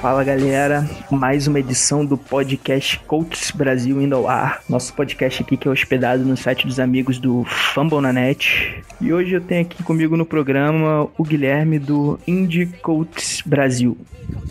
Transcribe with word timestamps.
Fala 0.00 0.22
galera, 0.22 0.88
mais 1.10 1.48
uma 1.48 1.58
edição 1.58 2.06
do 2.06 2.16
podcast 2.16 3.00
Coaches 3.00 3.50
Brasil 3.50 4.00
indo 4.00 4.14
ao 4.14 4.28
ar. 4.28 4.62
Nosso 4.68 4.94
podcast 4.94 5.42
aqui 5.42 5.56
que 5.56 5.66
é 5.66 5.70
hospedado 5.70 6.24
no 6.24 6.36
site 6.36 6.68
dos 6.68 6.78
amigos 6.78 7.18
do 7.18 7.42
Fambonanet. 7.44 8.80
E 9.00 9.12
hoje 9.12 9.32
eu 9.32 9.40
tenho 9.40 9.62
aqui 9.62 9.82
comigo 9.82 10.16
no 10.16 10.24
programa 10.24 11.08
o 11.18 11.24
Guilherme 11.24 11.80
do 11.80 12.16
Indie 12.28 12.66
Coaches 12.80 13.42
Brasil. 13.44 13.98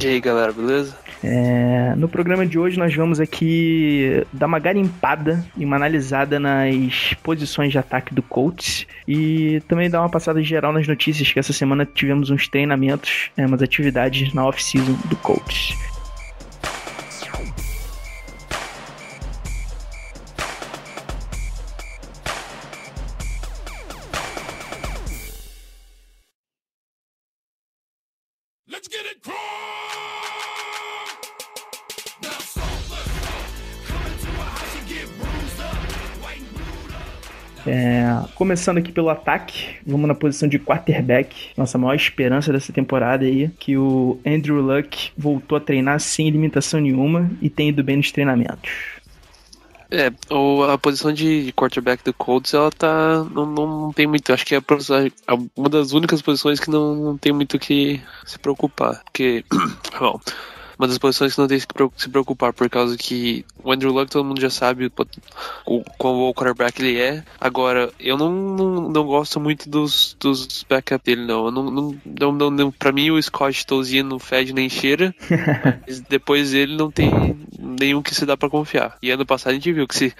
E 0.02 0.08
aí 0.08 0.20
galera, 0.20 0.52
beleza? 0.52 0.94
É, 1.24 1.96
no 1.96 2.08
programa 2.08 2.46
de 2.46 2.60
hoje 2.60 2.78
nós 2.78 2.94
vamos 2.94 3.20
aqui 3.20 4.26
dar 4.32 4.46
uma 4.46 4.60
garimpada 4.60 5.44
e 5.58 5.66
uma 5.66 5.76
analisada 5.76 6.40
nas 6.40 7.14
posições 7.24 7.72
de 7.72 7.80
ataque 7.80 8.14
do 8.14 8.22
Colts 8.22 8.86
e 9.08 9.62
também 9.68 9.90
dar 9.90 10.02
uma 10.02 10.10
passada 10.10 10.42
geral 10.44 10.72
nas 10.72 10.88
notícias 10.88 11.32
que 11.32 11.40
essa 11.40 11.54
semana 11.54 11.86
tivemos 11.86 12.30
uns 12.30 12.48
treinamentos, 12.48 13.32
é, 13.36 13.46
umas 13.46 13.62
atividades 13.62 14.34
na 14.34 14.46
off-season 14.46 14.94
do 15.06 15.16
Colts. 15.18 15.76
Começando 38.38 38.78
aqui 38.78 38.92
pelo 38.92 39.10
ataque, 39.10 39.78
vamos 39.86 40.08
na 40.08 40.14
posição 40.14 40.48
de 40.48 40.60
quarterback. 40.60 41.50
Nossa 41.58 41.76
maior 41.76 41.96
esperança 41.96 42.54
dessa 42.54 42.72
temporada 42.72 43.26
aí, 43.26 43.50
que 43.58 43.76
o 43.76 44.20
Andrew 44.24 44.62
Luck 44.62 45.12
voltou 45.18 45.58
a 45.58 45.62
treinar 45.62 46.00
sem 46.00 46.30
limitação 46.30 46.80
nenhuma 46.80 47.32
e 47.42 47.50
tem 47.50 47.70
ido 47.70 47.84
bem 47.84 47.98
nos 47.98 48.12
treinamentos. 48.12 48.98
É, 49.90 50.12
a 50.72 50.78
posição 50.78 51.12
de 51.12 51.52
quarterback 51.54 52.04
do 52.04 52.14
Colts, 52.14 52.54
ela 52.54 52.70
tá. 52.70 53.24
Não, 53.32 53.46
não, 53.46 53.94
tem 53.94 54.06
muito. 54.06 54.32
Acho 54.34 54.46
que 54.46 54.54
é 54.54 54.58
é 54.58 55.34
uma 55.56 55.70
das 55.70 55.94
únicas 55.94 56.22
posições 56.22 56.60
que 56.60 56.70
não, 56.70 56.94
não 56.94 57.18
tem 57.18 57.32
muito 57.32 57.56
o 57.56 57.60
que 57.60 58.02
se 58.26 58.38
preocupar. 58.38 59.02
Porque. 59.06 59.46
Bom, 59.98 60.20
uma 60.78 60.88
das 60.88 60.98
posições 60.98 61.34
que 61.34 61.40
não 61.42 61.48
tem 61.48 61.58
que 61.58 61.62
se 61.62 61.68
preo- 61.68 61.92
se 61.98 62.10
preocupar, 62.10 62.54
por 62.54 62.70
causa 62.70 62.96
que 62.98 63.46
o 63.64 63.72
Andrew 63.72 63.92
Luck 63.92 64.12
todo 64.12 64.24
mundo 64.26 64.40
já 64.40 64.50
sabe 64.50 64.86
o, 64.86 64.92
pot- 64.92 65.20
o, 65.66 65.84
quarterback 66.34 66.80
ele 66.82 67.00
é. 67.00 67.24
Agora, 67.40 67.92
eu 68.00 68.18
não, 68.18 68.32
não, 68.32 68.90
não 68.90 69.04
gosto 69.06 69.40
muito 69.40 69.70
dos, 69.70 70.16
dos 70.20 70.64
backup 70.70 71.04
dele, 71.04 71.26
não. 71.26 71.46
Eu 71.46 71.52
não, 71.52 71.64
não, 71.72 71.96
não, 72.06 72.32
não, 72.32 72.52
não- 72.52 72.72
pra 72.72 72.92
mim, 72.92 73.10
o 73.12 73.22
Scott 73.22 73.66
Tolzien 73.66 74.04
não 74.04 74.20
fede 74.20 74.54
nem 74.54 74.70
cheira. 74.70 75.14
Mas 75.88 76.00
depois 76.02 76.54
ele 76.54 76.76
não 76.76 76.92
tem 76.92 77.12
nenhum 77.60 78.02
que 78.02 78.14
se 78.14 78.26
dá 78.26 78.38
pra 78.38 78.50
confiar. 78.50 78.98
E 79.02 79.10
ano 79.12 79.26
passado 79.26 79.52
a 79.52 79.56
gente 79.56 79.72
viu 79.74 79.88
que 79.88 79.96
se, 79.96 80.14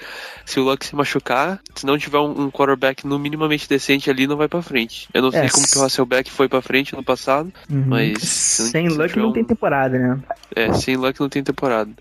se 0.46 0.60
o 0.60 0.64
Luck 0.64 0.86
se 0.86 0.96
machucar, 0.96 1.60
se 1.76 1.86
não 1.86 1.98
tiver 1.98 2.20
um, 2.20 2.46
um 2.46 2.52
quarterback 2.52 3.06
no 3.06 3.18
minimamente 3.20 3.68
decente 3.70 4.10
ali, 4.10 4.28
não 4.28 4.38
vai 4.38 4.48
pra 4.48 4.62
frente. 4.62 5.08
Eu 5.14 5.22
não 5.22 5.32
sei 5.32 5.42
É, 5.42 5.50
como 5.50 5.68
que 5.68 5.78
o 5.78 5.84
Hasselbeck 5.84 6.30
foi 6.32 6.48
pra 6.50 6.62
frente 6.62 6.94
ano 6.94 7.04
passado, 7.04 7.52
Uhum. 7.70 7.84
mas 7.88 8.22
Sem 8.24 8.90
se 8.90 8.98
Luck 8.98 9.18
não 9.18 9.32
tem 9.32 9.44
temporada, 9.44 9.98
né? 9.98 10.20
É, 10.56 10.74
sem 10.74 10.96
Luck 10.96 11.20
não 11.20 11.30
tem 11.30 11.44
temporada. 11.44 11.92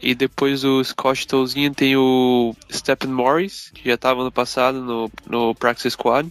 E 0.00 0.14
depois 0.14 0.64
o 0.64 0.82
Scott 0.82 1.26
Tolzien 1.26 1.72
tem 1.72 1.96
o 1.96 2.54
Stephen 2.72 3.10
Morris, 3.10 3.70
que 3.74 3.88
já 3.88 3.96
tava 3.96 4.20
ano 4.20 4.30
passado 4.32 4.80
no, 4.80 5.10
no 5.28 5.54
Practice 5.54 5.90
Squad. 5.90 6.30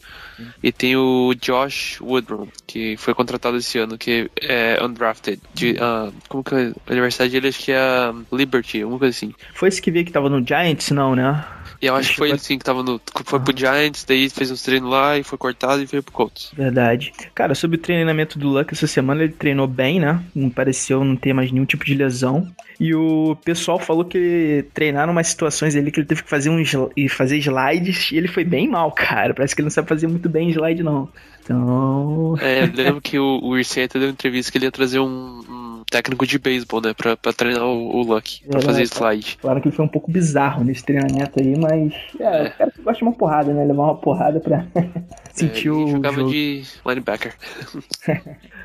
E 0.61 0.71
tem 0.71 0.95
o 0.95 1.33
Josh 1.39 1.99
Woodrum, 2.01 2.47
que 2.65 2.97
foi 2.97 3.13
contratado 3.13 3.57
esse 3.57 3.77
ano, 3.77 3.97
que 3.97 4.29
é 4.41 4.79
undrafted. 4.83 5.41
De, 5.53 5.77
ah, 5.79 6.11
como 6.27 6.43
que 6.43 6.55
é? 6.55 6.73
A 6.87 6.91
universidade 6.91 7.31
dele 7.31 7.49
acho 7.49 7.59
que 7.59 7.71
é 7.71 7.77
a 7.77 8.13
Liberty, 8.31 8.81
alguma 8.81 8.99
coisa 8.99 9.15
assim. 9.15 9.33
Foi 9.53 9.69
esse 9.69 9.81
que 9.81 9.91
veio 9.91 10.05
que 10.05 10.11
tava 10.11 10.29
no 10.29 10.45
Giants, 10.45 10.91
não, 10.91 11.15
né? 11.15 11.45
E 11.83 11.85
eu 11.85 11.95
acho 11.95 12.11
que 12.11 12.15
foi 12.15 12.29
Ele 12.29 12.39
sim 12.39 12.57
que 12.57 12.63
tava 12.63 12.81
no. 12.81 13.01
Foi 13.25 13.41
pro 13.41 13.53
Giants, 13.53 14.05
daí 14.05 14.29
fez 14.29 14.49
uns 14.49 14.63
treinos 14.63 14.89
lá 14.89 15.17
e 15.17 15.23
foi 15.23 15.37
cortado 15.37 15.81
e 15.81 15.85
veio 15.85 16.01
pro 16.01 16.13
Colts. 16.13 16.49
Verdade. 16.55 17.11
Cara, 17.35 17.53
sobre 17.53 17.75
o 17.75 17.79
treinamento 17.79 18.39
do 18.39 18.47
Luck 18.47 18.73
essa 18.73 18.87
semana, 18.87 19.21
ele 19.21 19.33
treinou 19.33 19.67
bem, 19.67 19.99
né? 19.99 20.23
Não 20.33 20.49
pareceu 20.49 21.03
não 21.03 21.17
ter 21.17 21.33
mais 21.33 21.51
nenhum 21.51 21.65
tipo 21.65 21.83
de 21.83 21.93
lesão. 21.93 22.47
E 22.79 22.95
o 22.95 23.35
pessoal 23.43 23.79
falou 23.79 24.05
que 24.05 24.65
treinaram 24.73 25.11
umas 25.11 25.27
situações 25.27 25.75
ali 25.75 25.91
que 25.91 25.99
ele 25.99 26.07
teve 26.07 26.23
que 26.23 26.29
fazer 26.29 26.49
um 26.49 26.63
e 26.95 27.09
fazer 27.09 27.37
slides 27.39 28.13
e 28.13 28.15
ele 28.15 28.29
foi 28.29 28.45
bem 28.45 28.65
mal, 28.65 28.89
cara. 28.95 29.33
Parece 29.33 29.53
que 29.53 29.59
ele 29.59 29.65
não 29.65 29.71
sabe 29.71 29.89
fazer 29.89 30.07
muito 30.07 30.29
bem 30.29 30.51
slide, 30.51 30.83
não. 30.83 31.09
Então. 31.43 32.37
É, 32.39 32.63
eu 32.63 32.71
lembro 32.73 33.01
que 33.01 33.19
o, 33.19 33.41
o 33.43 33.59
até 33.59 33.99
deu 33.99 34.03
uma 34.03 34.11
entrevista 34.13 34.49
que 34.49 34.57
ele 34.57 34.65
ia 34.65 34.71
trazer 34.71 34.99
um, 34.99 35.41
um 35.49 35.72
técnico 35.85 36.25
de 36.25 36.37
beisebol, 36.39 36.81
né? 36.81 36.93
Pra, 36.93 37.15
pra 37.17 37.33
treinar 37.33 37.63
o, 37.65 37.95
o 37.97 38.03
Luck, 38.03 38.41
pra 38.49 38.59
É, 38.59 38.63
fazer 38.63 38.79
né? 38.79 38.85
slide. 38.85 39.37
Claro 39.41 39.61
que 39.61 39.67
ele 39.67 39.75
foi 39.75 39.85
um 39.85 39.89
pouco 39.89 40.11
bizarro 40.11 40.63
nesse 40.63 40.83
treinamento 40.83 41.39
aí, 41.39 41.57
mas. 41.57 41.93
É, 42.19 42.43
o 42.47 42.51
cara 42.57 42.71
que 42.71 42.81
gosta 42.81 42.97
de 42.99 43.03
uma 43.03 43.13
porrada, 43.13 43.53
né? 43.53 43.63
Levar 43.65 43.83
uma 43.83 43.95
porrada 43.95 44.39
pra 44.39 44.65
sentir 45.33 45.67
É, 45.67 45.71
o. 45.71 45.81
ele 45.83 45.91
jogava 45.91 46.15
jogo. 46.17 46.31
de 46.31 46.63
linebacker. 46.85 47.33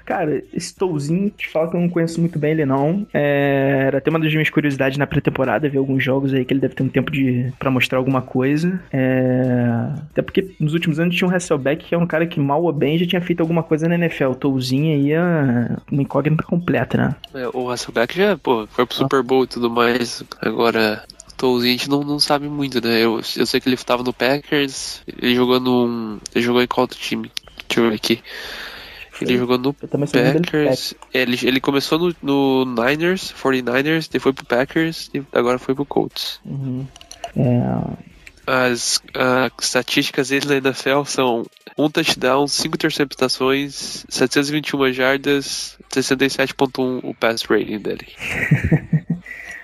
Cara, 0.04 0.42
esse 0.54 0.74
Touzinho, 0.74 1.28
te 1.30 1.48
falo 1.50 1.70
que 1.70 1.76
eu 1.76 1.80
não 1.80 1.88
conheço 1.90 2.18
muito 2.18 2.38
bem 2.38 2.52
ele 2.52 2.64
não. 2.64 3.06
É, 3.12 3.84
era 3.88 3.98
até 3.98 4.08
uma 4.08 4.18
das 4.18 4.32
minhas 4.32 4.48
curiosidades 4.48 4.96
na 4.96 5.06
pré-temporada, 5.06 5.68
ver 5.68 5.76
alguns 5.78 6.02
jogos 6.02 6.32
aí 6.32 6.46
que 6.46 6.52
ele 6.54 6.60
deve 6.60 6.74
ter 6.74 6.82
um 6.82 6.88
tempo 6.88 7.10
de 7.12 7.52
para 7.58 7.70
mostrar 7.70 7.98
alguma 7.98 8.22
coisa. 8.22 8.80
É, 8.90 9.90
até 10.10 10.22
porque 10.22 10.54
nos 10.58 10.72
últimos 10.72 10.98
anos 10.98 11.14
tinha 11.14 11.28
um 11.28 11.34
Hasselbeck, 11.34 11.84
que 11.84 11.94
é 11.94 11.98
um 11.98 12.06
cara 12.06 12.26
que 12.26 12.40
mal 12.40 12.62
ou 12.62 12.72
bem 12.72 12.96
já 12.96 13.06
tinha 13.06 13.20
feito 13.20 13.40
alguma 13.40 13.62
coisa 13.62 13.86
na 13.86 13.96
NFL. 13.96 14.28
O 14.30 14.34
Touzinho 14.34 14.94
aí 14.96 15.12
é 15.12 15.20
uma 15.92 16.02
incógnita 16.02 16.42
completa, 16.42 16.96
né? 16.96 17.07
É, 17.34 17.48
o 17.52 17.70
Hasselbeck 17.70 18.16
já, 18.16 18.36
pô, 18.36 18.66
foi 18.66 18.86
pro 18.86 18.96
Super 18.96 19.22
Bowl 19.22 19.44
e 19.44 19.48
tudo 19.48 19.70
mais. 19.70 20.22
Agora, 20.40 21.04
o 21.30 21.34
Tolzien 21.34 21.74
a 21.74 21.78
gente 21.78 21.90
não, 21.90 22.02
não 22.02 22.18
sabe 22.18 22.48
muito, 22.48 22.84
né? 22.86 23.00
Eu, 23.00 23.16
eu 23.36 23.46
sei 23.46 23.60
que 23.60 23.68
ele 23.68 23.76
tava 23.76 24.02
no 24.02 24.12
Packers, 24.12 25.02
ele 25.06 25.34
jogou 25.34 25.60
num. 25.60 26.18
Ele 26.34 26.44
jogou 26.44 26.62
em 26.62 26.66
qual 26.66 26.82
outro 26.82 26.98
time? 26.98 27.30
Deixa 27.68 27.80
eu 27.80 27.90
ver 27.90 27.96
aqui. 27.96 28.22
Ele 29.20 29.36
jogou 29.36 29.58
no 29.58 29.74
Eu 29.82 30.06
sou 30.06 30.22
dele 30.22 30.40
Packers. 30.40 30.94
Ele, 31.12 31.38
ele 31.42 31.60
começou 31.60 31.98
no, 31.98 32.14
no 32.22 32.64
Niners, 32.64 33.32
49ers, 33.32 34.08
depois 34.10 34.22
foi 34.22 34.32
pro 34.32 34.46
Packers 34.46 35.10
e 35.12 35.22
agora 35.32 35.58
foi 35.58 35.74
pro 35.74 35.84
Colts. 35.84 36.40
Uhum. 36.44 36.86
É, 37.36 38.06
As 38.48 38.98
ah, 39.14 39.50
estatísticas 39.60 40.30
dele 40.30 40.46
na 40.46 40.56
NFL 40.56 41.04
são 41.04 41.44
um 41.76 41.90
touchdown, 41.90 42.48
5 42.48 42.76
interceptações, 42.76 44.06
721 44.08 44.90
jardas, 44.90 45.78
67.1 45.92 47.00
o 47.02 47.14
pass 47.14 47.42
rating 47.42 47.78
dele. 47.78 48.08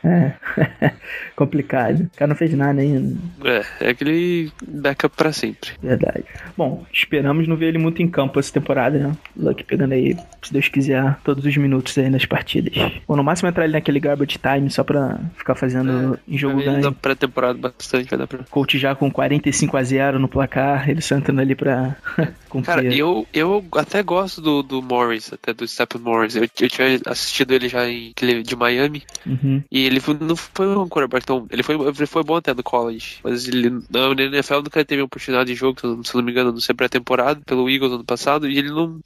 é. 0.04 0.94
complicado. 1.36 2.00
O 2.14 2.16
cara 2.16 2.28
não 2.28 2.36
fez 2.36 2.52
nada 2.54 2.80
ainda. 2.80 3.16
É, 3.44 3.64
é 3.80 3.88
aquele 3.90 4.50
backup 4.66 5.14
pra 5.16 5.32
sempre. 5.32 5.70
Verdade. 5.82 6.24
Bom, 6.56 6.84
esperamos 6.92 7.46
não 7.48 7.56
ver 7.56 7.66
ele 7.68 7.78
muito 7.78 8.02
em 8.02 8.08
campo 8.08 8.38
essa 8.38 8.52
temporada, 8.52 8.98
né? 8.98 9.16
Luck 9.36 9.62
pegando 9.64 9.92
aí, 9.92 10.16
se 10.42 10.52
Deus 10.52 10.68
quiser, 10.68 11.16
todos 11.24 11.44
os 11.44 11.56
minutos 11.56 11.96
aí 11.98 12.08
nas 12.08 12.24
partidas. 12.26 12.74
Ou 13.06 13.16
no 13.16 13.24
máximo 13.24 13.48
entrar 13.48 13.64
ele 13.64 13.72
naquele 13.72 14.00
garbage 14.00 14.38
time 14.38 14.70
só 14.70 14.84
pra 14.84 15.18
ficar 15.36 15.54
fazendo 15.54 16.18
em 16.28 16.38
jogo 16.38 16.62
ganho. 16.62 16.92
pré-temporada 16.92 17.58
bastante 17.58 18.08
vai 18.10 18.18
dar 18.18 18.26
pra. 18.26 18.38
Coach 18.50 18.78
já 18.78 18.94
com 18.94 19.10
45 19.10 19.76
a 19.76 19.82
0 19.82 20.18
no 20.18 20.28
placar, 20.28 20.88
ele 20.88 21.00
só 21.00 21.16
entrando 21.16 21.40
ali 21.40 21.54
pra 21.54 21.96
cumprir. 22.48 22.64
Cara, 22.74 22.94
eu, 22.94 23.26
eu 23.32 23.64
até 23.76 24.02
gosto 24.02 24.40
do, 24.40 24.62
do 24.62 24.80
Morris, 24.82 25.32
até 25.32 25.52
do 25.52 25.66
Stephen 25.66 26.00
Morris. 26.00 26.36
Eu, 26.36 26.42
eu 26.42 26.68
tinha 26.68 27.00
assistido 27.06 27.52
ele 27.52 27.68
já 27.68 27.88
em 27.88 28.12
de 28.42 28.56
Miami. 28.56 29.02
Uhum. 29.26 29.62
E 29.70 29.84
ele 29.86 30.00
foi- 30.00 30.16
não 30.20 30.36
foi 30.36 30.66
um 30.76 30.88
quarterback 30.88 31.23
tão. 31.24 31.46
Ele 31.50 31.62
foi, 31.62 31.74
ele 31.76 32.06
foi 32.06 32.22
bom 32.22 32.36
até 32.36 32.52
no 32.54 32.62
college. 32.62 33.18
Mas 33.22 33.46
ele 33.48 33.70
na 33.90 34.10
NFL 34.12 34.56
nunca 34.56 34.84
teve 34.84 35.02
oportunidade 35.02 35.50
de 35.50 35.54
jogo, 35.56 35.78
se 36.04 36.14
não- 36.14 36.22
me 36.22 36.30
engano, 36.32 36.52
não 36.52 36.60
sei 36.60 36.74
pré-temporada, 36.74 37.40
pelo 37.44 37.68
Eagles 37.68 37.92
ano 37.92 38.04
passado. 38.04 38.48
E 38.48 38.58
ele 38.58 38.70
não. 38.70 38.98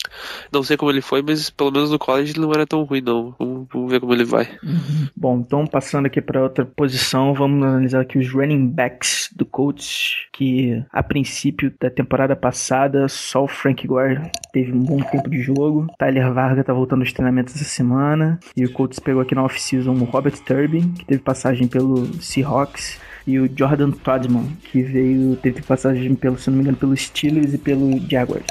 Não 0.53 0.63
sei 0.63 0.77
como 0.77 0.91
ele 0.91 1.01
foi, 1.01 1.23
mas 1.23 1.51
pelo 1.51 1.71
menos 1.73 1.91
no 1.91 1.99
college 1.99 2.33
ele 2.33 2.41
não 2.41 2.53
era 2.53 2.67
tão 2.67 2.83
ruim, 2.85 3.01
não. 3.01 3.35
Vamos 3.39 3.67
Vamos, 3.73 3.91
ver 3.91 4.01
como 4.01 4.13
ele 4.15 4.25
vai. 4.25 4.49
Bom, 5.17 5.39
então 5.41 5.67
passando 5.67 6.07
aqui 6.07 6.21
para 6.21 6.43
outra 6.43 6.65
posição, 6.65 7.35
vamos 7.35 7.63
analisar 7.67 8.01
aqui 8.01 8.19
os 8.19 8.33
running 8.33 8.67
backs 8.69 9.31
do 9.35 9.45
Colts, 9.45 10.27
que 10.33 10.83
a 10.93 11.03
princípio 11.03 11.73
da 11.81 11.91
temporada 11.91 12.35
passada 12.37 13.09
só 13.09 13.45
o 13.45 13.49
Frank 13.49 13.87
Gore 13.87 14.21
teve 14.53 14.73
um 14.73 14.81
bom 14.81 15.01
tempo 15.03 15.29
de 15.29 15.41
jogo. 15.43 15.87
Tyler 15.99 16.33
Varga 16.33 16.65
tá 16.65 16.73
voltando 16.73 17.01
aos 17.03 17.13
treinamentos 17.13 17.55
essa 17.55 17.65
semana 17.65 18.39
e 18.57 18.65
o 18.65 18.73
Colts 18.73 18.99
pegou 18.99 19.23
aqui 19.23 19.35
na 19.35 19.43
off-season 19.45 19.93
o 19.93 20.05
Robert 20.05 20.39
Turbin, 20.45 20.93
que 20.93 21.05
teve 21.05 21.21
passagem 21.23 21.67
pelo 21.69 22.08
Seahawks. 22.21 22.99
E 23.27 23.39
o 23.39 23.51
Jordan 23.55 23.91
Todman, 23.91 24.57
que 24.65 24.83
veio, 24.83 25.37
teve 25.37 25.61
passagem 25.61 26.15
pelo, 26.15 26.39
se 26.39 26.49
não 26.49 26.57
me 26.57 26.63
engano, 26.63 26.79
pelo 26.79 26.97
Steelers 26.97 27.53
e 27.53 27.59
pelo 27.59 28.01
Jaguars. 28.09 28.47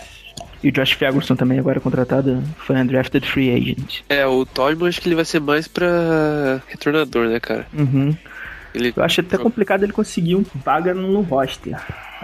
E 0.63 0.69
o 0.69 0.71
Josh 0.71 0.91
Ferguson 0.91 1.35
também 1.35 1.57
agora 1.57 1.79
contratado, 1.79 2.43
foi 2.57 2.75
undrafted 2.75 3.25
free 3.27 3.51
agent. 3.51 4.01
É, 4.09 4.25
o 4.25 4.45
Todman 4.45 4.87
acho 4.87 5.01
que 5.01 5.07
ele 5.07 5.15
vai 5.15 5.25
ser 5.25 5.39
mais 5.39 5.67
pra 5.67 6.61
retornador, 6.67 7.27
né, 7.27 7.39
cara? 7.39 7.65
Uhum. 7.73 8.15
Ele, 8.73 8.93
Eu 8.95 9.03
acho 9.03 9.21
até 9.21 9.37
complicado 9.37 9.83
ele 9.83 9.93
conseguir 9.93 10.35
um 10.35 10.45
vaga 10.63 10.93
no 10.93 11.21
roster, 11.21 11.79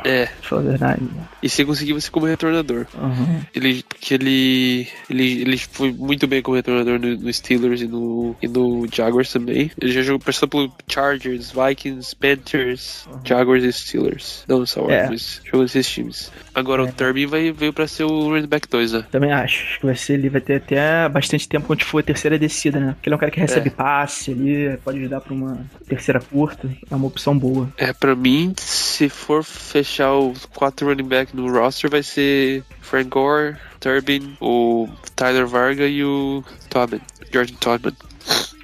É, 0.06 0.28
a 0.52 0.56
verdade. 0.58 1.02
e 1.42 1.50
se 1.50 1.64
conseguir 1.66 1.94
você 1.94 2.10
como 2.10 2.26
retornador. 2.26 2.86
Uhum. 2.96 3.42
Ele, 3.54 3.84
que 4.00 4.14
ele, 4.14 4.88
ele, 5.10 5.42
ele 5.42 5.58
foi 5.58 5.92
muito 5.92 6.28
bem 6.28 6.42
como 6.42 6.56
retornador 6.56 7.00
no, 7.00 7.16
no 7.18 7.32
Steelers 7.34 7.82
e 7.82 7.88
no, 7.88 8.36
e 8.42 8.48
no 8.48 8.88
Jaguars 8.92 9.32
também. 9.32 9.72
Ele 9.80 9.92
já 9.92 10.02
jogou 10.02 10.20
passou 10.20 10.48
pelo 10.48 10.72
Chargers, 10.88 11.52
Vikings, 11.52 12.16
Panthers, 12.16 13.08
Jaguars 13.24 13.64
e 13.64 13.72
Steelers. 13.72 14.44
Não 14.48 14.66
só 14.66 14.90
É. 14.90 15.08
mas 15.10 15.42
jogou 15.46 15.62
nesses 15.62 15.88
times. 15.88 16.32
Agora 16.56 16.84
o 16.84 16.92
Turbin 16.92 17.26
vai, 17.26 17.52
veio 17.52 17.74
pra 17.74 17.88
ser 17.88 18.04
o 18.04 18.30
running 18.30 18.48
back 18.48 18.68
2, 18.68 18.94
né? 18.94 19.06
Também 19.12 19.32
acho. 19.32 19.64
Acho 19.64 19.80
que 19.80 19.86
vai 19.86 19.96
ser, 19.96 20.14
ele 20.14 20.30
vai 20.30 20.42
ter 20.42 20.56
até 20.56 21.08
bastante 21.10 21.48
tempo 21.48 21.68
quando 21.68 21.84
for 21.84 22.00
a 22.00 22.04
terceira 22.04 22.38
descida, 22.40 22.80
né? 22.80 22.94
Porque 22.94 23.08
ele 23.10 23.14
é 23.14 23.18
um 23.18 23.20
cara 23.20 23.32
que 23.32 23.40
recebe 23.40 23.70
É. 23.70 23.72
passe 23.72 24.32
ali, 24.32 24.78
pode 24.84 25.00
ajudar 25.00 25.22
pra 25.22 25.34
uma 25.34 25.66
terceira 25.88 26.20
curta. 26.20 26.70
É 26.90 26.96
uma 26.96 27.08
opção 27.08 27.38
boa. 27.38 27.72
É, 27.78 27.94
pra 27.94 28.16
mim, 28.16 28.54
se 28.58 29.10
for 29.10 29.44
fechar 29.44 29.83
os 30.12 30.46
quatro 30.46 30.88
running 30.88 31.08
back 31.08 31.36
no 31.36 31.52
roster, 31.52 31.90
vai 31.90 32.04
ser 32.04 32.64
Frank 32.82 33.10
Gore, 33.10 33.56
Turbin, 33.80 34.36
o 34.42 34.88
Tyler 35.16 35.46
Varga 35.48 35.88
e 35.88 36.04
o 36.04 36.44
Tobin, 36.70 37.02
Jordan 37.32 37.54
Todman. 37.60 37.94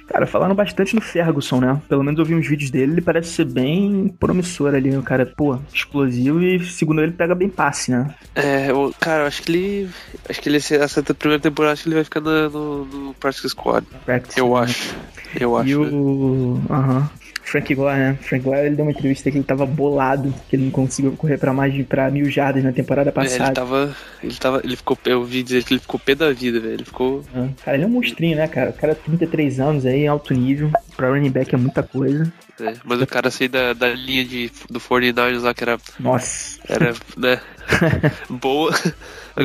Cara, 0.08 0.26
falaram 0.26 0.56
bastante 0.56 0.92
no 0.96 1.00
Ferguson, 1.00 1.60
né? 1.60 1.80
Pelo 1.88 2.02
menos 2.02 2.18
eu 2.18 2.24
vi 2.24 2.34
uns 2.34 2.44
vídeos 2.44 2.68
dele, 2.68 2.94
ele 2.94 3.00
parece 3.00 3.30
ser 3.30 3.44
bem 3.44 4.12
promissor 4.18 4.74
ali. 4.74 4.96
O 4.96 5.04
cara, 5.04 5.24
pô, 5.24 5.56
explosivo 5.72 6.42
e, 6.42 6.64
segundo 6.66 7.00
ele, 7.00 7.12
pega 7.12 7.32
bem 7.32 7.48
passe, 7.48 7.92
né? 7.92 8.12
É, 8.34 8.72
o, 8.72 8.92
cara, 8.98 9.22
eu 9.22 9.26
acho 9.28 9.40
que 9.42 9.52
ele. 9.52 9.90
Acho 10.28 10.40
que 10.42 10.48
ele, 10.48 10.56
essa 10.56 11.00
primeira 11.14 11.40
temporada, 11.40 11.74
acho 11.74 11.84
que 11.84 11.88
ele 11.90 11.94
vai 11.94 12.02
ficar 12.02 12.20
na- 12.22 12.48
no, 12.48 12.84
no 12.86 13.14
Practice 13.14 13.50
Squad. 13.50 13.86
Practice, 14.04 14.36
Eu 14.36 14.48
né? 14.52 14.60
acho. 14.62 14.96
Eu 15.38 15.56
acho. 15.56 15.68
E 15.70 15.74
né? 15.76 15.90
o. 15.92 16.60
Aham. 16.68 17.10
Frank 17.50 17.74
Gore, 17.74 17.96
né? 17.96 18.18
Frank 18.22 18.44
Gore 18.44 18.58
ele 18.66 18.76
deu 18.76 18.84
uma 18.84 18.92
entrevista 18.92 19.30
que 19.30 19.36
ele 19.38 19.44
tava 19.44 19.66
bolado, 19.66 20.32
que 20.48 20.54
ele 20.56 20.64
não 20.66 20.70
conseguiu 20.70 21.12
correr 21.12 21.36
pra 21.36 21.52
mais 21.52 21.74
de 21.74 21.82
pra 21.82 22.10
mil 22.10 22.30
jardas 22.30 22.62
na 22.62 22.72
temporada 22.72 23.10
É, 23.10 23.12
ele 23.20 23.28
passada. 23.28 23.52
tava. 23.52 23.96
Ele 24.22 24.34
tava. 24.34 24.60
Ele 24.62 24.76
ficou. 24.76 24.96
Eu 25.04 25.18
ouvi 25.20 25.42
dizer 25.42 25.64
que 25.64 25.74
ele 25.74 25.80
ficou 25.80 25.98
pé 25.98 26.14
da 26.14 26.30
vida, 26.32 26.60
velho. 26.60 26.74
Ele 26.74 26.84
ficou. 26.84 27.24
Ah, 27.34 27.48
Cara, 27.64 27.76
ele 27.76 27.84
é 27.84 27.86
um 27.86 27.90
monstrinho, 27.90 28.36
né, 28.36 28.46
cara? 28.46 28.70
O 28.70 28.74
cara 28.74 28.94
33 28.94 29.58
anos 29.60 29.84
aí, 29.84 30.06
alto 30.06 30.32
nível. 30.32 30.70
Pra 30.96 31.08
running 31.08 31.30
back 31.30 31.54
é 31.54 31.58
muita 31.58 31.82
coisa. 31.82 32.32
é, 32.60 32.74
mas 32.84 33.00
o 33.00 33.06
cara 33.06 33.30
sair 33.30 33.48
da, 33.48 33.72
da 33.72 33.88
linha 33.88 34.24
de, 34.24 34.50
do 34.70 34.78
49ers 34.78 35.40
lá, 35.42 35.52
que 35.54 35.64
era. 35.64 35.78
Nossa. 35.98 36.60
Era, 36.68 36.94
né? 37.16 37.40
boa. 38.30 38.70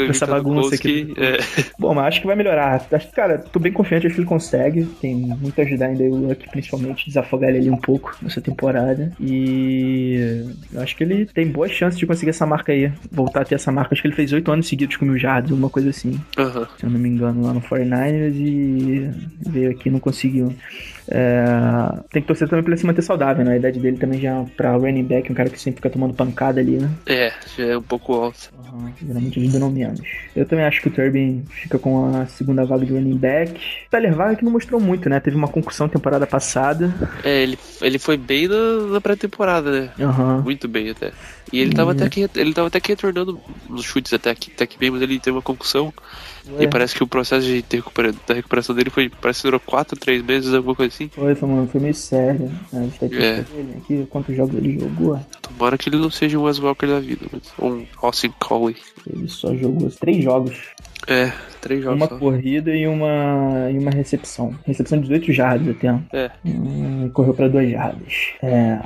Essa 0.09 0.25
bagunça 0.25 0.75
aqui. 0.75 1.05
que- 1.13 1.21
é, 1.21 1.37
Bom, 1.79 1.93
mas 1.93 2.07
acho 2.07 2.21
que 2.21 2.27
vai 2.27 2.35
melhorar. 2.35 2.85
Acho 2.91 3.11
cara, 3.11 3.37
tô 3.37 3.59
bem 3.59 3.71
confiante, 3.71 4.07
acho 4.07 4.15
que 4.15 4.21
ele 4.21 4.27
consegue. 4.27 4.83
Tem 4.99 5.15
muito 5.15 5.61
ajudar 5.61 5.85
ainda 5.85 6.03
o 6.03 6.15
Luck, 6.27 6.49
principalmente, 6.49 7.05
desafogar 7.07 7.49
ele 7.51 7.59
ali 7.59 7.69
um 7.69 7.77
pouco 7.77 8.13
nessa 8.21 8.41
temporada. 8.41 9.11
E 9.19 10.43
eu 10.73 10.81
acho 10.81 10.95
que 10.97 11.03
ele 11.03 11.25
tem 11.27 11.47
boas 11.47 11.71
chances 11.71 11.99
de 11.99 12.05
conseguir 12.05 12.31
essa 12.31 12.45
marca 12.45 12.71
aí. 12.73 12.91
Voltar 13.11 13.41
a 13.41 13.45
ter 13.45 13.55
essa 13.55 13.71
marca. 13.71 13.93
Acho 13.93 14.01
que 14.01 14.07
ele 14.07 14.15
fez 14.15 14.33
oito 14.33 14.51
anos 14.51 14.67
seguidos 14.67 14.97
com 14.97 15.05
mil 15.05 15.17
jardas, 15.17 15.51
alguma 15.51 15.69
coisa 15.69 15.89
assim. 15.91 16.19
Se 16.77 16.85
eu 16.85 16.89
não 16.89 16.99
me 16.99 17.07
engano, 17.07 17.43
lá 17.45 17.53
no 17.53 17.61
49ers 17.61 18.35
e 18.35 19.11
veio 19.47 19.71
aqui 19.71 19.87
e 19.89 19.91
não 19.91 19.99
conseguiu. 19.99 20.53
É, 21.07 21.43
tem 22.11 22.21
que 22.21 22.27
torcer 22.27 22.47
também 22.47 22.63
pra 22.63 22.73
ele 22.73 22.79
se 22.79 22.85
manter 22.85 23.01
saudável, 23.01 23.45
né? 23.45 23.53
A 23.53 23.57
idade 23.57 23.79
dele 23.79 23.97
também 23.97 24.19
já 24.19 24.43
pra 24.57 24.75
running 24.75 25.03
back, 25.03 25.31
um 25.31 25.35
cara 25.35 25.49
que 25.49 25.59
sempre 25.59 25.77
fica 25.77 25.89
tomando 25.89 26.13
pancada 26.13 26.59
ali, 26.59 26.77
né? 26.77 26.89
É, 27.05 27.31
já 27.55 27.65
é 27.65 27.77
um 27.77 27.81
pouco 27.81 28.13
alto. 28.13 28.51
Uhum, 28.57 28.91
geralmente 28.99 29.39
ajuda 29.39 29.59
não 29.59 29.71
menos. 29.71 30.01
Eu 30.35 30.45
também 30.45 30.65
acho 30.65 30.81
que 30.81 30.87
o 30.87 30.91
Turbin 30.91 31.43
fica 31.49 31.77
com 31.77 32.15
a 32.15 32.25
segunda 32.25 32.65
vaga 32.65 32.85
de 32.85 32.93
running 32.93 33.17
back. 33.17 33.53
O 33.53 33.89
Tyler 33.91 34.13
Varga 34.15 34.35
que 34.35 34.45
não 34.45 34.51
mostrou 34.51 34.81
muito, 34.81 35.09
né? 35.09 35.19
Teve 35.19 35.35
uma 35.35 35.47
concussão 35.47 35.87
temporada 35.87 36.25
passada. 36.25 36.93
É, 37.23 37.43
ele, 37.43 37.57
ele 37.81 37.99
foi 37.99 38.17
bem 38.17 38.47
na, 38.47 38.93
na 38.93 39.01
pré-temporada, 39.01 39.71
né? 39.71 39.89
Aham. 39.99 40.41
Muito 40.41 40.67
bem 40.67 40.89
até. 40.89 41.11
E 41.53 41.59
ele 41.59 41.73
tava 41.73 41.91
até 41.91 42.09
que 42.09 42.27
ele 42.35 42.53
tava 42.53 42.67
até 42.67 42.79
que 42.79 42.91
retornando 42.91 43.39
nos 43.69 43.83
chutes 43.83 44.11
até 44.13 44.33
que, 44.33 44.51
até 44.51 44.65
que 44.65 44.77
bem, 44.77 44.89
mas 44.89 45.01
ele 45.01 45.19
teve 45.19 45.35
uma 45.35 45.41
concussão. 45.41 45.93
É. 46.59 46.63
E 46.63 46.67
parece 46.67 46.93
que 46.93 47.03
o 47.03 47.07
processo 47.07 47.45
de 47.45 47.63
recupera, 47.71 48.13
da 48.27 48.33
recuperação 48.35 48.75
dele 48.75 48.89
foi. 48.89 49.09
Parece 49.09 49.41
que 49.41 49.47
durou 49.47 49.59
4, 49.59 49.99
3 49.99 50.23
meses, 50.23 50.53
alguma 50.53 50.75
coisa 50.75 50.93
assim. 50.93 51.07
Foi, 51.09 51.33
foi, 51.35 51.49
mano, 51.49 51.67
foi 51.67 51.81
meio 51.81 51.93
sério. 51.93 52.51
né? 52.71 52.81
A 52.83 52.85
estatística 52.85 53.23
É. 53.23 53.77
aqui, 53.77 54.07
quantos 54.09 54.35
jogos 54.35 54.55
ele 54.55 54.79
jogou. 54.79 55.19
Tomara 55.41 55.77
que 55.77 55.89
ele 55.89 55.97
não 55.97 56.11
seja 56.11 56.37
um 56.37 56.43
Wes 56.43 56.59
Walker 56.59 56.85
da 56.87 56.99
vida, 56.99 57.25
mas 57.31 57.41
ou 57.57 57.71
um 57.73 57.85
Austin 58.01 58.31
Coley. 58.39 58.75
Ele 59.11 59.27
só 59.27 59.55
jogou 59.55 59.89
três 59.91 60.23
jogos. 60.23 60.55
É, 61.07 61.31
três 61.61 61.83
jogos 61.83 61.99
uma 62.01 62.07
só. 62.09 62.17
corrida 62.17 62.75
e 62.75 62.87
uma, 62.87 63.69
e 63.71 63.77
uma 63.77 63.91
recepção. 63.91 64.55
Recepção 64.65 64.99
de 64.99 65.03
18 65.07 65.31
jardas 65.33 65.75
até. 65.75 65.99
É. 66.13 66.31
Hum, 66.43 67.09
correu 67.13 67.33
para 67.33 67.47
2 67.47 67.71
jardas. 67.71 68.13
É. 68.41 68.79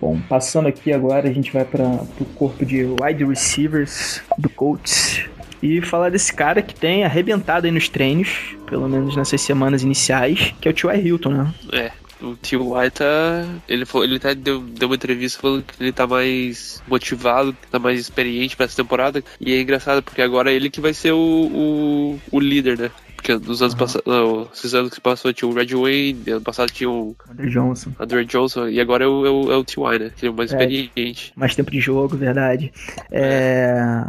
Bom, 0.00 0.18
passando 0.28 0.68
aqui 0.68 0.92
agora, 0.92 1.28
a 1.28 1.32
gente 1.32 1.52
vai 1.52 1.64
para 1.64 1.84
o 2.20 2.24
corpo 2.36 2.64
de 2.64 2.84
wide 2.84 3.24
receivers 3.24 4.22
do 4.36 4.48
Colts. 4.48 5.26
E 5.60 5.80
falar 5.82 6.10
desse 6.10 6.32
cara 6.32 6.62
que 6.62 6.72
tem 6.72 7.04
arrebentado 7.04 7.66
aí 7.66 7.72
nos 7.72 7.88
treinos, 7.88 8.56
pelo 8.66 8.88
menos 8.88 9.16
nessas 9.16 9.40
semanas 9.40 9.82
iniciais, 9.82 10.54
que 10.60 10.68
é 10.68 10.70
o 10.70 10.74
T.Y. 10.74 11.04
Hilton, 11.04 11.30
né? 11.30 11.54
É. 11.72 11.90
O 12.20 12.30
White 12.30 12.96
tá. 12.96 13.46
Ele, 13.68 13.84
falou, 13.84 14.04
ele 14.04 14.16
até 14.16 14.34
deu, 14.34 14.60
deu 14.60 14.88
uma 14.88 14.96
entrevista 14.96 15.40
falando 15.40 15.62
que 15.62 15.80
ele 15.80 15.92
tá 15.92 16.04
mais 16.04 16.82
motivado, 16.88 17.56
tá 17.70 17.78
mais 17.78 18.00
experiente 18.00 18.56
pra 18.56 18.66
essa 18.66 18.76
temporada. 18.76 19.22
E 19.40 19.54
é 19.54 19.60
engraçado, 19.60 20.02
porque 20.02 20.20
agora 20.20 20.50
é 20.50 20.54
ele 20.54 20.68
que 20.68 20.80
vai 20.80 20.92
ser 20.92 21.12
o, 21.12 21.16
o, 21.16 22.20
o 22.32 22.40
líder, 22.40 22.76
né? 22.76 22.90
Porque 23.18 23.34
nos 23.36 23.60
anos 23.60 23.74
passados. 23.74 24.06
Não, 24.06 24.48
esses 24.54 24.74
anos 24.74 24.92
que 24.94 25.00
passou 25.00 25.32
tinha 25.32 25.48
o 25.50 25.52
Red 25.52 25.74
Wayne, 25.74 26.30
ano 26.30 26.40
passado 26.40 26.70
tinha 26.70 26.88
o 26.88 27.16
Andrew 27.28 27.50
Johnson. 27.50 27.90
Andrew 27.98 28.24
Johnson, 28.24 28.68
e 28.68 28.80
agora 28.80 29.04
é 29.04 29.08
o, 29.08 29.26
é 29.26 29.30
o, 29.30 29.52
é 29.52 29.56
o 29.56 29.64
T.Y., 29.64 29.98
né? 29.98 30.12
Que 30.16 30.26
é 30.26 30.30
o 30.30 30.34
mais 30.34 30.52
É. 30.52 30.54
experiente. 30.54 31.32
Mais 31.34 31.54
tempo 31.56 31.68
de 31.68 31.80
jogo, 31.80 32.16
verdade. 32.16 32.72
É... 33.10 34.04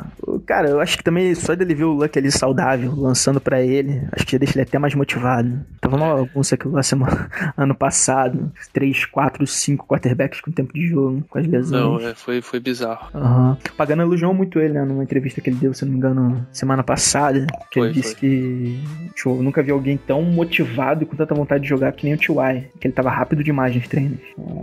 Cara, 0.49 0.67
eu 0.67 0.81
acho 0.81 0.97
que 0.97 1.03
também 1.03 1.35
só 1.35 1.53
dele 1.53 1.75
ver 1.75 1.83
o 1.83 1.93
Luck 1.93 2.17
ali 2.17 2.31
saudável, 2.31 2.91
lançando 2.97 3.39
pra 3.39 3.61
ele, 3.61 4.01
acho 4.11 4.25
que 4.25 4.31
já 4.31 4.39
deixa 4.39 4.55
ele 4.55 4.63
até 4.63 4.79
mais 4.79 4.95
motivado. 4.95 5.63
Tava 5.79 5.95
uma 5.95 6.15
bagunça 6.15 6.55
aquilo 6.55 6.73
lá 6.73 6.81
semana, 6.81 7.29
ano 7.55 7.75
passado. 7.75 8.51
3, 8.73 9.05
4, 9.05 9.45
5 9.45 9.85
quarterbacks 9.85 10.41
com 10.41 10.49
tempo 10.49 10.73
de 10.73 10.87
jogo, 10.87 11.23
com 11.29 11.37
as 11.37 11.45
lesões. 11.45 12.01
Não, 12.01 12.09
é, 12.09 12.15
foi, 12.15 12.41
foi 12.41 12.59
bizarro. 12.59 13.11
O 13.13 13.73
Pagano 13.77 14.01
elogiou 14.01 14.33
muito 14.33 14.59
ele, 14.59 14.73
né? 14.73 14.83
Numa 14.83 15.03
entrevista 15.03 15.39
que 15.39 15.51
ele 15.51 15.57
deu, 15.57 15.71
se 15.71 15.85
não 15.85 15.91
me 15.91 15.97
engano, 15.99 16.47
semana 16.51 16.81
passada. 16.81 17.45
Que 17.69 17.79
ele 17.79 17.93
Foi, 17.93 18.01
disse 18.01 18.15
foi. 18.15 18.19
que 18.21 18.79
tipo, 19.15 19.29
eu 19.29 19.43
nunca 19.43 19.61
vi 19.61 19.69
alguém 19.69 19.97
tão 19.97 20.23
motivado 20.23 21.03
e 21.03 21.05
com 21.05 21.15
tanta 21.15 21.35
vontade 21.35 21.61
de 21.61 21.69
jogar 21.69 21.91
que 21.91 22.05
nem 22.05 22.15
o 22.15 22.17
T.Y. 22.17 22.63
Que 22.79 22.87
ele 22.87 22.93
tava 22.93 23.11
rápido 23.11 23.43
demais 23.43 23.75
nos 23.75 23.87
treinos. 23.87 24.17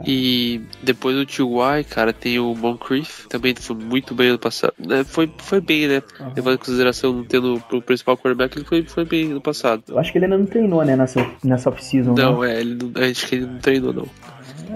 E 0.04 0.60
depois 0.82 1.14
do 1.14 1.24
T.Y., 1.24 1.84
cara, 1.84 2.12
tem 2.12 2.40
o 2.40 2.54
Moncrief, 2.56 3.28
também 3.28 3.54
foi 3.54 3.76
muito 3.76 4.14
bem 4.16 4.30
ano 4.30 4.38
passado. 4.38 4.74
Né, 4.78 5.04
Foi, 5.04 5.30
foi 5.38 5.60
bem, 5.60 5.75
né? 5.86 6.02
Levando 6.34 6.54
em 6.54 6.58
consideração 6.58 7.12
não 7.12 7.24
tendo 7.24 7.62
o 7.70 7.82
principal 7.82 8.16
quarterback, 8.16 8.56
ele 8.56 8.64
foi, 8.64 8.82
foi 8.84 9.04
bem 9.04 9.28
no 9.28 9.40
passado. 9.40 9.82
Eu 9.88 9.98
acho 9.98 10.12
que 10.12 10.18
ele 10.18 10.26
ainda 10.26 10.38
não 10.38 10.46
treinou, 10.46 10.84
né? 10.84 10.96
Nessa, 10.96 11.26
nessa 11.42 11.68
off-season. 11.68 12.14
Não, 12.14 12.40
né? 12.40 12.54
é, 12.54 12.60
ele 12.60 12.74
não, 12.74 13.02
acho 13.02 13.26
que 13.26 13.34
ele 13.34 13.46
não 13.46 13.58
treinou, 13.58 13.92
não. 13.92 14.08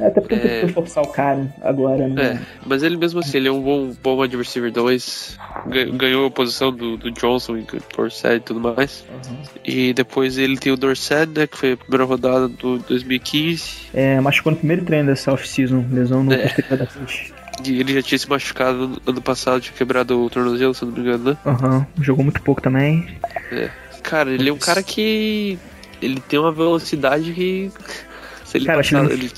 É, 0.00 0.06
Até 0.06 0.20
porque 0.20 0.36
tem 0.36 0.50
é. 0.50 0.60
que 0.66 0.72
forçar 0.72 1.02
o 1.04 1.08
cara 1.08 1.52
agora, 1.62 2.08
né? 2.08 2.22
É, 2.22 2.38
mas 2.66 2.82
ele 2.82 2.96
mesmo 2.96 3.20
assim, 3.20 3.38
ele 3.38 3.48
é 3.48 3.52
um 3.52 3.60
bom, 3.60 3.92
bom 4.02 4.26
receiver 4.26 4.70
2. 4.72 5.38
Ganhou 5.96 6.26
a 6.26 6.30
posição 6.30 6.72
do, 6.72 6.96
do 6.96 7.10
Johnson 7.10 7.56
e 7.56 7.66
Dorset 7.96 8.36
e 8.36 8.40
tudo 8.40 8.60
mais. 8.60 9.04
Uhum. 9.10 9.36
E 9.64 9.92
depois 9.92 10.38
ele 10.38 10.56
tem 10.56 10.72
o 10.72 10.76
Dorset, 10.76 11.26
né? 11.26 11.46
Que 11.46 11.56
foi 11.56 11.72
a 11.72 11.76
primeira 11.76 12.04
rodada 12.04 12.48
do 12.48 12.78
2015. 12.78 13.90
É, 13.92 14.20
machucou 14.20 14.52
no 14.52 14.58
primeiro 14.58 14.84
treino 14.84 15.08
dessa 15.08 15.32
off-season, 15.32 15.84
lesão 15.90 16.22
no 16.22 16.32
É. 16.32 16.48
posterior 16.48 16.78
da 16.78 16.86
coxa. 16.86 17.39
E 17.64 17.80
ele 17.80 17.92
já 17.94 18.02
tinha 18.02 18.18
se 18.18 18.28
machucado 18.28 18.88
no 18.88 19.00
ano 19.06 19.22
passado, 19.22 19.60
tinha 19.60 19.74
quebrado 19.76 20.18
o 20.20 20.30
tornozelo, 20.30 20.74
se 20.74 20.84
não 20.84 20.92
me 20.92 21.00
engano, 21.00 21.30
né? 21.30 21.36
Aham, 21.44 21.86
jogou 22.00 22.24
muito 22.24 22.40
pouco 22.42 22.60
também. 22.60 23.06
Cara, 24.02 24.30
ele 24.30 24.48
é 24.48 24.52
um 24.52 24.58
cara 24.58 24.82
que. 24.82 25.58
Ele 26.00 26.20
tem 26.20 26.38
uma 26.38 26.52
velocidade 26.52 27.32
que. 27.32 27.70
Se 28.44 28.58
ele 28.58 28.66
Cara, 28.66 28.78
passar 28.78 29.06
que 29.06 29.12
ele, 29.12 29.30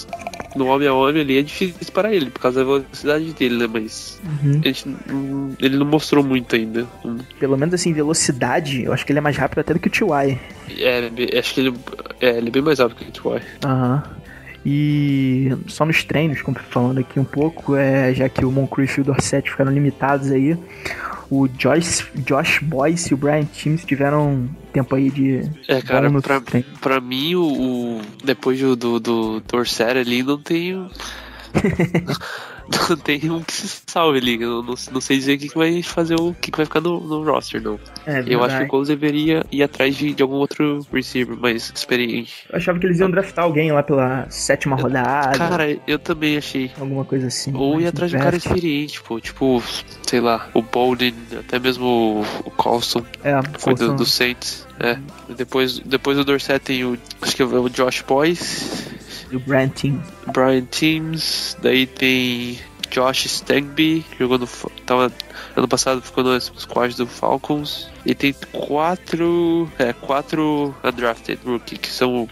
no 0.57 0.67
homem 0.67 0.89
a 0.89 0.95
homem 0.95 1.21
ali 1.23 1.39
é 1.39 1.43
difícil 1.43 1.93
para 1.93 2.15
ele, 2.15 2.31
por 2.31 2.41
causa 2.41 2.61
da 2.61 2.65
velocidade 2.65 3.33
dele, 3.35 3.57
né? 3.59 3.67
Mas 3.67 4.21
Uhum. 4.25 4.61
gente, 4.65 4.97
ele 5.61 5.77
não 5.77 5.85
mostrou 5.87 6.23
muito 6.25 6.55
ainda. 6.55 6.87
Pelo 7.39 7.57
menos 7.59 7.75
assim, 7.75 7.93
velocidade, 7.93 8.85
eu 8.85 8.93
acho 8.93 9.05
que 9.05 9.13
ele 9.13 9.19
é 9.19 9.23
mais 9.23 9.37
rápido 9.37 9.59
até 9.59 9.75
do 9.75 9.81
que 9.81 9.89
o 9.89 9.91
T.Y. 9.91 10.39
É, 10.79 11.39
acho 11.39 11.55
que 11.55 11.61
ele, 11.61 11.75
É, 12.21 12.39
ele 12.39 12.49
é 12.49 12.51
bem 12.51 12.63
mais 12.63 12.79
alto 12.81 12.95
que 12.95 13.05
o 13.09 13.13
Troy. 13.13 13.41
Aham. 13.65 14.03
E 14.65 15.57
só 15.67 15.85
nos 15.85 16.05
treinos, 16.05 16.41
como 16.43 16.57
falando 16.71 16.99
aqui 16.99 17.19
um 17.19 17.25
pouco, 17.25 17.75
é, 17.77 18.15
já 18.15 18.29
que 18.29 18.45
o 18.45 18.51
Moncrief 18.53 18.99
e 18.99 19.01
o 19.01 19.05
Dorset 19.05 19.51
ficaram 19.51 19.73
limitados 19.73 20.31
aí, 20.31 20.57
o 21.31 21.49
Joyce, 21.59 22.05
Josh 22.15 22.61
Boyce 22.63 23.11
e 23.11 23.15
o 23.15 23.17
Brian 23.17 23.45
Timms 23.45 23.85
tiveram 23.85 24.49
tempo 24.73 24.95
aí 24.95 25.11
de. 25.11 25.51
É, 25.67 25.81
cara, 25.83 26.11
pra, 26.21 26.41
treino. 26.41 26.67
pra 26.81 27.01
mim, 27.01 27.35
o, 27.35 27.43
o- 27.45 28.01
depois 28.23 28.61
do, 28.61 28.77
do, 28.77 29.01
do 29.01 29.41
Dorset 29.41 29.99
ali, 29.99 30.23
não 30.23 30.39
tem. 30.39 30.75
não 32.89 32.97
tem 32.97 33.31
um 33.31 33.43
que 33.43 33.53
se 33.53 33.83
salve 33.87 34.19
ali. 34.19 34.41
Eu 34.41 34.63
não, 34.63 34.75
não 34.93 35.01
sei 35.01 35.17
dizer 35.19 35.35
o 35.35 35.39
que, 35.39 35.49
que 35.49 35.57
vai 35.59 35.83
fazer 35.83 36.15
o 36.21 36.35
que, 36.35 36.51
que 36.51 36.57
vai 36.57 36.67
ficar 36.67 36.81
no, 36.81 37.01
no 37.01 37.23
roster, 37.25 37.63
não. 37.63 37.79
É, 38.07 38.23
Eu 38.27 38.43
acho 38.43 38.59
que 38.59 38.65
o. 38.65 38.69
Colts 38.69 38.89
deveria 38.89 39.45
ir 39.51 39.63
atrás 39.63 39.97
de, 39.97 40.15
de 40.15 40.23
algum 40.23 40.37
outro 40.37 40.87
receiver 40.93 41.37
mais 41.37 41.73
experiente. 41.75 42.33
Eu 42.51 42.57
achava 42.57 42.79
que 42.79 42.87
eles 42.87 42.99
iam 43.01 43.11
draftar 43.11 43.45
alguém 43.45 43.71
lá 43.73 43.83
pela 43.83 44.27
sétima 44.31 44.77
rodada. 44.77 45.37
Cara, 45.39 45.79
eu 45.87 45.99
também 45.99 46.37
achei. 46.37 46.71
Alguma 46.79 47.05
coisa 47.05 47.27
assim. 47.29 47.55
Ou 47.55 47.81
ir 47.81 47.87
atrás 47.87 48.11
de 48.11 48.17
um 48.17 48.21
cara 48.21 48.37
experiente, 48.37 49.01
pô. 49.03 49.21
Tipo, 49.21 49.63
sei 50.07 50.21
lá, 50.21 50.49
o 50.55 50.63
Bolden, 50.63 51.15
até 51.39 51.59
mesmo 51.59 51.85
o, 51.85 52.49
o 52.49 52.51
Colston, 52.51 53.05
É, 53.23 53.33
foi 53.59 53.75
do, 53.75 53.79
Colson. 53.79 53.97
do 53.97 54.07
Saints. 54.07 54.67
É. 54.81 54.99
Depois, 55.37 55.79
depois 55.79 56.17
do 56.17 56.25
Dorset 56.25 56.59
tem 56.61 56.85
o. 56.85 56.99
Acho 57.21 57.37
que 57.37 57.43
é 57.43 57.45
o 57.45 57.69
Josh 57.69 58.03
Boyce, 58.03 58.89
do 59.33 59.41
Brian 59.41 59.69
Timms. 59.69 60.07
Brian 60.33 60.65
Teams, 60.67 61.57
daí 61.61 61.87
tem 61.87 62.59
Josh 62.91 63.25
Stagby, 63.25 64.05
que 64.11 64.19
jogou 64.19 64.39
no. 64.39 64.47
Tava, 64.85 65.11
ano 65.57 65.67
passado 65.67 66.03
ficou 66.03 66.23
no 66.23 66.39
squad 66.39 66.95
do 66.97 67.07
Falcons. 67.07 67.91
E 68.05 68.15
tem 68.15 68.35
quatro. 68.53 69.69
É, 69.79 69.93
quatro 69.93 70.75
undrafted 70.85 71.41
rookie, 71.45 71.79
que 71.79 71.89
são 71.89 72.29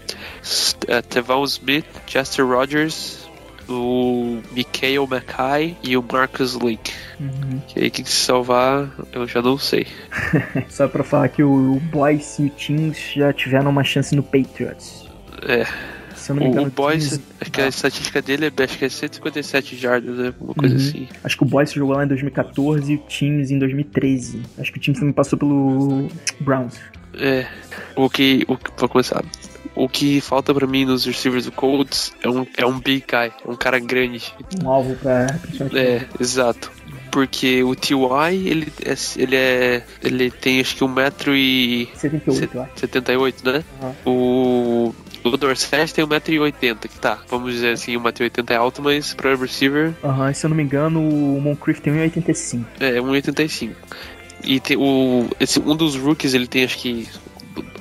é, 0.87 1.01
Tevon 1.01 1.43
Smith, 1.45 1.85
Chester 2.05 2.45
Rogers, 2.45 3.27
o 3.67 4.39
Mikael 4.51 5.07
Mackay 5.07 5.75
e 5.83 5.97
o 5.97 6.05
Marcus 6.11 6.53
Link. 6.53 6.91
Uhum. 7.19 7.61
Que 7.67 7.79
aí 7.79 7.89
quem 7.89 8.05
se 8.05 8.11
salvar, 8.11 8.91
eu 9.11 9.27
já 9.27 9.41
não 9.41 9.57
sei. 9.57 9.87
Só 10.69 10.87
pra 10.87 11.03
falar 11.03 11.29
que 11.29 11.43
o, 11.43 11.79
Boyce 11.91 12.43
e 12.43 12.45
o 12.45 12.49
Timms 12.49 13.13
já 13.15 13.33
tiveram 13.33 13.71
uma 13.71 13.83
chance 13.83 14.15
no 14.15 14.21
Patriots. 14.21 15.05
É, 15.43 15.65
Se 16.21 16.31
eu 16.31 16.35
não 16.35 16.43
me 16.43 16.49
o, 16.49 16.51
engano, 16.51 16.67
o 16.67 16.71
Boyce, 16.71 17.09
Timms- 17.09 17.21
acho 17.41 17.51
que 17.51 17.61
a 17.61 17.67
estatística 17.67 18.21
dele 18.21 18.45
é, 18.55 18.63
acho 18.63 18.77
que 18.77 18.85
é 18.85 18.89
157 18.89 19.75
jardas, 19.75 20.17
né? 20.17 20.33
Uma 20.39 20.53
coisa 20.53 20.75
Uhum. 20.75 20.81
assim. 20.81 21.07
Acho 21.23 21.37
que 21.37 21.43
o 21.43 21.45
Boyce 21.47 21.75
jogou 21.75 21.95
lá 21.95 22.03
em 22.03 22.07
2014 22.07 22.91
e 22.91 22.95
o 22.95 22.99
Timms 22.99 23.49
em 23.51 23.57
2013. 23.59 24.41
Acho 24.57 24.71
que 24.71 24.77
o 24.77 24.81
Timms 24.81 24.99
também 24.99 25.13
passou 25.13 25.37
pelo 25.39 26.07
Browns. 26.39 26.75
É, 27.15 27.45
o 27.95 28.09
que, 28.09 28.45
o 28.47 28.55
que, 28.55 28.71
pra 28.71 28.87
começar, 28.87 29.23
o 29.75 29.89
que 29.89 30.21
falta 30.21 30.53
pra 30.53 30.65
mim 30.67 30.85
nos 30.85 31.05
receivers 31.05 31.45
do 31.45 31.51
Colts 31.51 32.13
é 32.21 32.29
um, 32.29 32.45
é 32.57 32.65
um 32.65 32.79
big 32.79 33.03
guy, 33.09 33.31
um 33.45 33.55
cara 33.55 33.79
grande. 33.79 34.33
Um 34.63 34.69
alvo 34.69 34.95
pra. 34.95 35.27
É, 35.73 36.05
exato. 36.19 36.71
Porque 37.11 37.61
o 37.61 37.75
T.Y., 37.75 38.31
ele 38.47 38.71
é, 38.85 38.95
ele 39.17 39.35
é, 39.35 39.83
ele 40.01 40.31
tem 40.31 40.61
acho 40.61 40.77
que 40.77 40.83
1,78m, 40.85 41.89
78, 41.95 42.55
eu 42.55 42.61
acho. 42.61 42.71
78, 42.79 43.51
né? 43.51 43.63
Aham. 43.81 43.95
O, 44.05 44.95
o 45.23 45.37
Dorset 45.37 45.93
tem 45.93 46.05
1,80m, 46.05 46.87
que 46.87 46.99
tá, 46.99 47.19
vamos 47.29 47.53
dizer 47.53 47.73
assim, 47.73 47.93
1,80m 47.97 48.51
é 48.51 48.55
alto, 48.55 48.81
mas 48.81 49.13
pra 49.13 49.35
receiver 49.35 49.93
Aham, 50.03 50.33
se 50.33 50.45
eu 50.45 50.49
não 50.49 50.57
me 50.57 50.63
engano, 50.63 50.99
o 50.99 51.41
Moncrief 51.41 51.79
tem 51.81 51.93
1,85. 51.93 52.65
é 52.79 52.99
1,85m. 52.99 53.71
E 54.43 54.59
tem 54.59 54.77
o, 54.77 55.29
esse, 55.39 55.59
um 55.59 55.75
dos 55.75 55.95
rookies, 55.95 56.33
ele 56.33 56.47
tem 56.47 56.63
acho 56.63 56.77
que 56.77 57.07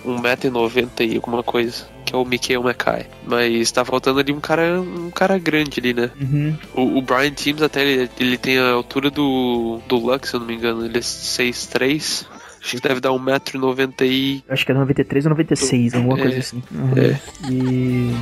1,90m 0.04 1.12
e 1.12 1.16
alguma 1.16 1.42
coisa, 1.42 1.86
que 2.04 2.14
é 2.14 2.18
o 2.18 2.24
Mikael 2.24 2.62
Mackay. 2.62 3.06
Mas 3.26 3.70
tá 3.70 3.84
faltando 3.84 4.20
ali 4.20 4.32
um 4.32 4.40
cara, 4.40 4.80
um 4.80 5.10
cara 5.10 5.38
grande 5.38 5.80
ali, 5.80 5.94
né? 5.94 6.10
Uhum. 6.20 6.56
O, 6.74 6.98
o 6.98 7.02
Brian 7.02 7.30
Teams 7.30 7.62
até 7.62 7.82
ele, 7.84 8.10
ele 8.18 8.36
tem 8.36 8.58
a 8.58 8.72
altura 8.72 9.10
do, 9.10 9.80
do 9.88 9.96
Lux, 9.96 10.28
se 10.28 10.36
eu 10.36 10.40
não 10.40 10.46
me 10.46 10.54
engano, 10.54 10.84
ele 10.84 10.98
é 10.98 11.00
6'3". 11.00 12.26
Acho 12.62 12.76
que 12.76 12.88
deve 12.88 13.00
dar 13.00 13.10
1,90m 13.10 14.02
e. 14.02 14.44
Acho 14.48 14.66
que 14.66 14.72
é 14.72 14.74
93 14.74 15.26
ou 15.26 15.30
96, 15.30 15.94
alguma 15.94 16.18
É. 16.18 16.22
coisa 16.22 16.38
assim. 16.38 16.62
Uhum. 16.70 16.92
É. 16.96 17.50
E. 17.50 18.14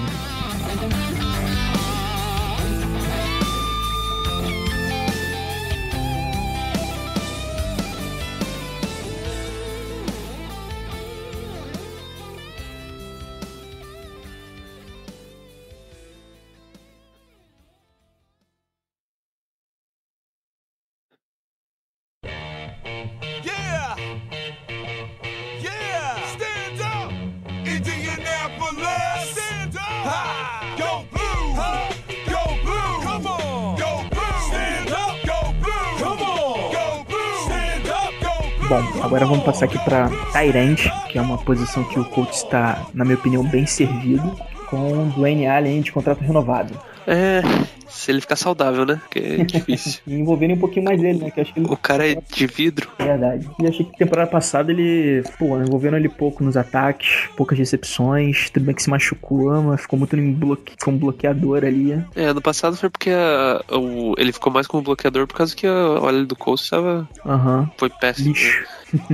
Bom, 38.68 38.82
agora 39.02 39.24
vamos 39.24 39.44
passar 39.44 39.64
aqui 39.64 39.78
pra 39.78 40.10
Tyrant, 40.30 40.78
que 41.08 41.16
é 41.16 41.22
uma 41.22 41.38
posição 41.38 41.82
que 41.84 41.98
o 41.98 42.04
coach 42.04 42.34
está, 42.34 42.84
na 42.92 43.02
minha 43.02 43.16
opinião, 43.16 43.42
bem 43.42 43.64
servido, 43.64 44.36
com 44.70 44.76
o 44.92 45.06
Dwayne 45.10 45.46
Allen 45.46 45.80
de 45.80 45.92
contrato 45.92 46.20
renovado. 46.20 46.78
É. 47.06 47.40
Se 47.88 48.10
ele 48.10 48.20
ficar 48.20 48.36
saudável, 48.36 48.84
né? 48.84 49.00
Porque 49.02 49.18
é 49.18 49.44
difícil. 49.44 50.00
E 50.06 50.14
envolverem 50.14 50.54
um 50.54 50.58
pouquinho 50.58 50.84
mais 50.84 51.00
dele, 51.00 51.18
né? 51.20 51.30
Que 51.30 51.40
acho 51.40 51.54
que 51.54 51.60
ele 51.60 51.66
o 51.68 51.76
cara 51.76 52.06
é 52.06 52.18
de 52.30 52.46
vidro. 52.46 52.90
É 52.98 53.04
verdade. 53.04 53.48
E 53.58 53.66
achei 53.66 53.86
que 53.86 53.96
temporada 53.96 54.30
passada 54.30 54.70
ele, 54.70 55.22
pô, 55.38 55.58
envolvendo 55.58 55.96
ele 55.96 56.08
pouco 56.10 56.44
nos 56.44 56.54
ataques, 56.54 57.28
poucas 57.34 57.58
recepções, 57.58 58.50
tudo 58.50 58.66
bem 58.66 58.74
que 58.74 58.82
se 58.82 58.90
machucou, 58.90 59.62
mas 59.62 59.80
ficou 59.80 59.98
muito 59.98 60.14
em 60.16 60.32
bloque... 60.34 60.74
com 60.84 60.90
um 60.90 60.98
bloqueador 60.98 61.64
ali. 61.64 61.92
É, 62.14 62.24
ano 62.26 62.42
passado 62.42 62.76
foi 62.76 62.90
porque 62.90 63.08
a- 63.10 63.62
o, 63.74 64.14
ele 64.18 64.32
ficou 64.32 64.52
mais 64.52 64.66
como 64.66 64.82
bloqueador 64.82 65.26
por 65.26 65.34
causa 65.36 65.56
que 65.56 65.66
a 65.66 65.72
olha 66.02 66.26
do 66.26 66.36
Colts 66.36 66.68
tava, 66.68 67.08
Aham. 67.24 67.70
foi 67.78 67.88
péssimo. 67.88 68.28
Lixo. 68.28 68.64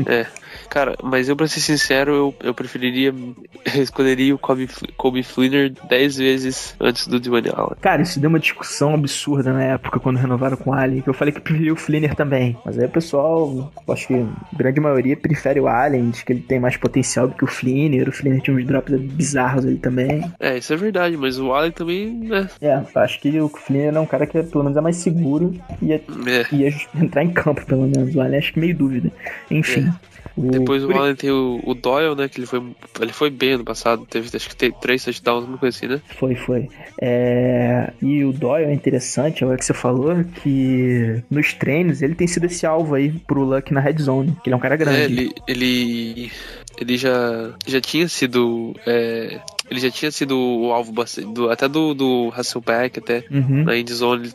É. 0.07 0.27
Cara, 0.75 0.97
mas 1.05 1.29
eu 1.29 1.37
pra 1.37 1.47
ser 1.47 1.61
sincero, 1.61 2.13
eu, 2.13 2.35
eu 2.43 2.53
preferiria. 2.53 3.15
Eu 3.77 3.79
escolheria 3.81 4.35
o 4.35 4.39
Kobe, 4.39 4.69
Kobe 4.97 5.23
Fleener 5.23 5.73
10 5.89 6.17
vezes 6.17 6.75
antes 6.81 7.07
do 7.07 7.21
Dwayne 7.21 7.51
Allen. 7.55 7.77
Cara, 7.81 8.03
isso 8.03 8.19
deu 8.19 8.29
uma 8.29 8.41
discussão 8.41 8.93
absurda 8.93 9.53
na 9.53 9.63
época 9.63 10.01
quando 10.01 10.17
renovaram 10.17 10.57
com 10.57 10.71
o 10.71 10.75
Allen, 10.75 11.01
que 11.01 11.09
eu 11.09 11.15
falei 11.15 11.33
que 11.33 11.41
preferia 11.41 11.73
o 11.73 11.77
Flinner 11.77 12.17
também. 12.17 12.57
Mas 12.65 12.77
aí 12.77 12.87
o 12.87 12.91
pessoal, 12.91 13.73
acho 13.89 14.09
que 14.09 14.15
a 14.15 14.27
grande 14.57 14.81
maioria 14.81 15.17
prefere 15.17 15.61
o 15.61 15.69
Allen, 15.69 16.11
diz 16.11 16.25
que 16.25 16.33
ele 16.33 16.41
tem 16.41 16.59
mais 16.59 16.77
potencial 16.77 17.29
do 17.29 17.37
que 17.37 17.45
o 17.45 17.47
Flinner. 17.47 18.09
O 18.09 18.13
Flinner 18.13 18.41
tinha 18.41 18.57
uns 18.57 18.67
drops 18.67 18.99
bizarros 19.01 19.65
ali 19.65 19.79
também. 19.79 20.25
É, 20.41 20.59
isso 20.59 20.73
é 20.73 20.77
verdade, 20.77 21.17
mas 21.17 21.39
o 21.39 21.53
Allen 21.53 21.71
também, 21.71 22.11
né? 22.11 22.51
É, 22.61 22.83
acho 22.97 23.21
que 23.21 23.41
o 23.41 23.49
Flinner 23.49 23.95
é 23.95 24.01
um 24.01 24.07
cara 24.07 24.27
que 24.27 24.43
pelo 24.43 24.65
menos 24.65 24.77
é 24.77 24.81
mais 24.81 24.97
seguro 24.97 25.55
e 25.81 25.87
ia, 25.87 26.03
É. 26.27 26.53
ia 26.53 26.75
entrar 26.97 27.23
em 27.23 27.31
campo, 27.31 27.65
pelo 27.65 27.83
menos. 27.83 28.13
O 28.13 28.21
Allen 28.21 28.39
acho 28.39 28.53
que 28.53 28.59
meio 28.59 28.77
dúvida. 28.77 29.13
Enfim. 29.49 29.89
O- 30.37 30.51
Depois 30.51 30.83
o 30.85 30.91
Allen 30.91 31.15
tem 31.15 31.31
o, 31.31 31.61
o 31.65 31.75
Doyle, 31.75 32.15
né? 32.17 32.29
Que 32.29 32.39
ele 32.41 32.47
foi, 32.47 32.63
ele 33.01 33.13
foi 33.13 33.31
bem 33.31 33.53
ano 33.53 33.65
passado. 33.65 34.05
Teve 34.09 34.29
acho 34.35 34.49
que 34.49 34.57
tem 34.57 34.73
três 34.73 35.05
touchdowns, 35.05 35.45
uma 35.47 35.59
coisa 35.59 35.77
assim, 35.77 35.87
né? 35.87 36.01
Foi, 36.19 36.35
foi. 36.35 36.69
É, 37.01 37.93
E 38.03 38.25
o 38.25 38.33
Doyle 38.33 38.67
é 38.71 38.73
interessante, 38.75 39.45
agora 39.45 39.59
que 39.59 39.65
você 39.65 39.75
falou, 39.75 40.25
que 40.43 41.23
nos 41.31 41.53
treinos 41.55 42.03
ele 42.03 42.15
tem 42.15 42.27
sido 42.27 42.47
esse 42.47 42.67
alvo 42.67 42.95
aí 42.95 43.11
pro 43.13 43.45
Luck 43.45 43.73
na 43.73 43.81
red 43.81 43.97
zone, 43.99 44.37
que 44.43 44.49
ele 44.49 44.55
é 44.55 44.57
um 44.57 44.61
cara 44.61 44.77
grande. 44.77 44.99
É, 45.01 45.05
ele, 45.05 45.31
ele, 45.47 46.33
ele 46.79 46.97
já, 46.97 47.53
já 47.67 47.81
tinha 47.81 48.09
sido. 48.09 48.75
é, 48.87 49.41
ele 49.71 49.81
já 49.81 49.91
tinha 49.91 50.11
sido 50.11 50.39
o 50.39 50.73
alvo 50.73 50.93
bastante, 50.93 51.33
do, 51.33 51.51
até 51.51 51.67
do, 51.69 51.95
do 51.95 52.33
Hasselbeck, 52.37 52.99
até 52.99 53.25
Uhum, 53.31 53.65
na 53.65 53.77
endzone, 53.77 54.31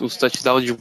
os, 0.00 0.16
touchdowns 0.16 0.62
de 0.64 0.76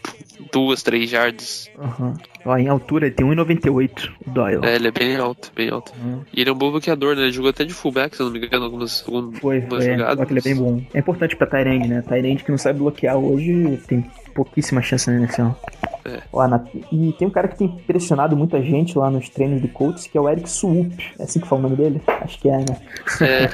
duas, 0.51 0.84
três 0.84 1.12
yards. 1.12 1.70
uhum. 1.77 2.13
Ó, 2.46 2.58
em 2.58 2.67
altura 2.67 3.05
ele 3.08 3.15
tem 3.15 3.25
1,98, 3.25 4.12
o 4.27 4.29
Doyle. 4.29 4.60
É, 4.65 4.75
ele 4.75 4.89
é 4.89 4.91
bem 4.91 5.15
alto, 5.15 5.51
bem 5.55 5.70
alto. 5.70 5.93
Uhum. 6.03 6.22
E 6.34 6.41
ele 6.41 6.50
é 6.50 6.53
um 6.53 6.58
bom 6.58 6.72
bloqueador, 6.72 7.15
né? 7.15 7.24
Ele 7.24 7.32
jogou 7.32 7.50
até 7.50 7.63
de 7.63 7.74
fullback, 7.74 8.15
se 8.15 8.22
eu 8.22 8.25
não 8.25 8.34
me 8.34 8.46
engano, 8.46 8.65
algumas, 8.65 9.01
algumas 9.08 9.39
Foi, 9.39 9.62
foi. 9.62 9.86
É, 9.88 9.98
jogadas. 9.98 10.27
que 10.27 10.34
ele 10.34 10.39
é 10.39 10.43
bem 10.43 10.55
bom. 10.55 10.82
É 10.93 11.00
importante 11.00 11.38
pra 11.38 11.48
Tyrande, 11.48 11.88
né? 11.88 12.01
Tyrande 12.01 12.43
que 12.43 12.51
não 12.51 12.58
sabe 12.58 12.79
bloquear 12.79 13.15
hoje 13.17 13.79
tem 13.88 14.05
pouquíssima 14.36 14.82
chance 14.82 15.10
na 15.10 15.17
NFL. 15.17 15.51
É. 16.05 16.22
Lá 16.33 16.48
na- 16.48 16.63
E 16.91 17.13
tem 17.13 17.27
um 17.27 17.31
cara 17.31 17.48
que 17.48 17.57
tem 17.57 17.67
impressionado 17.67 18.36
muita 18.36 18.62
gente 18.62 18.98
lá 18.98 19.10
nos 19.10 19.29
treinos 19.29 19.62
do 19.62 19.67
Colts, 19.67 20.07
que 20.07 20.17
é 20.17 20.22
o 20.22 20.29
Eric 20.29 20.50
Swoop. 20.50 20.95
É 21.19 21.24
assim 21.24 21.39
que 21.39 21.48
fala 21.48 21.60
o 21.62 21.63
nome 21.63 21.75
dele? 21.77 22.01
Acho 22.07 22.39
que 22.39 22.50
é, 22.50 22.57
né? 22.57 22.77
É, 23.22 23.50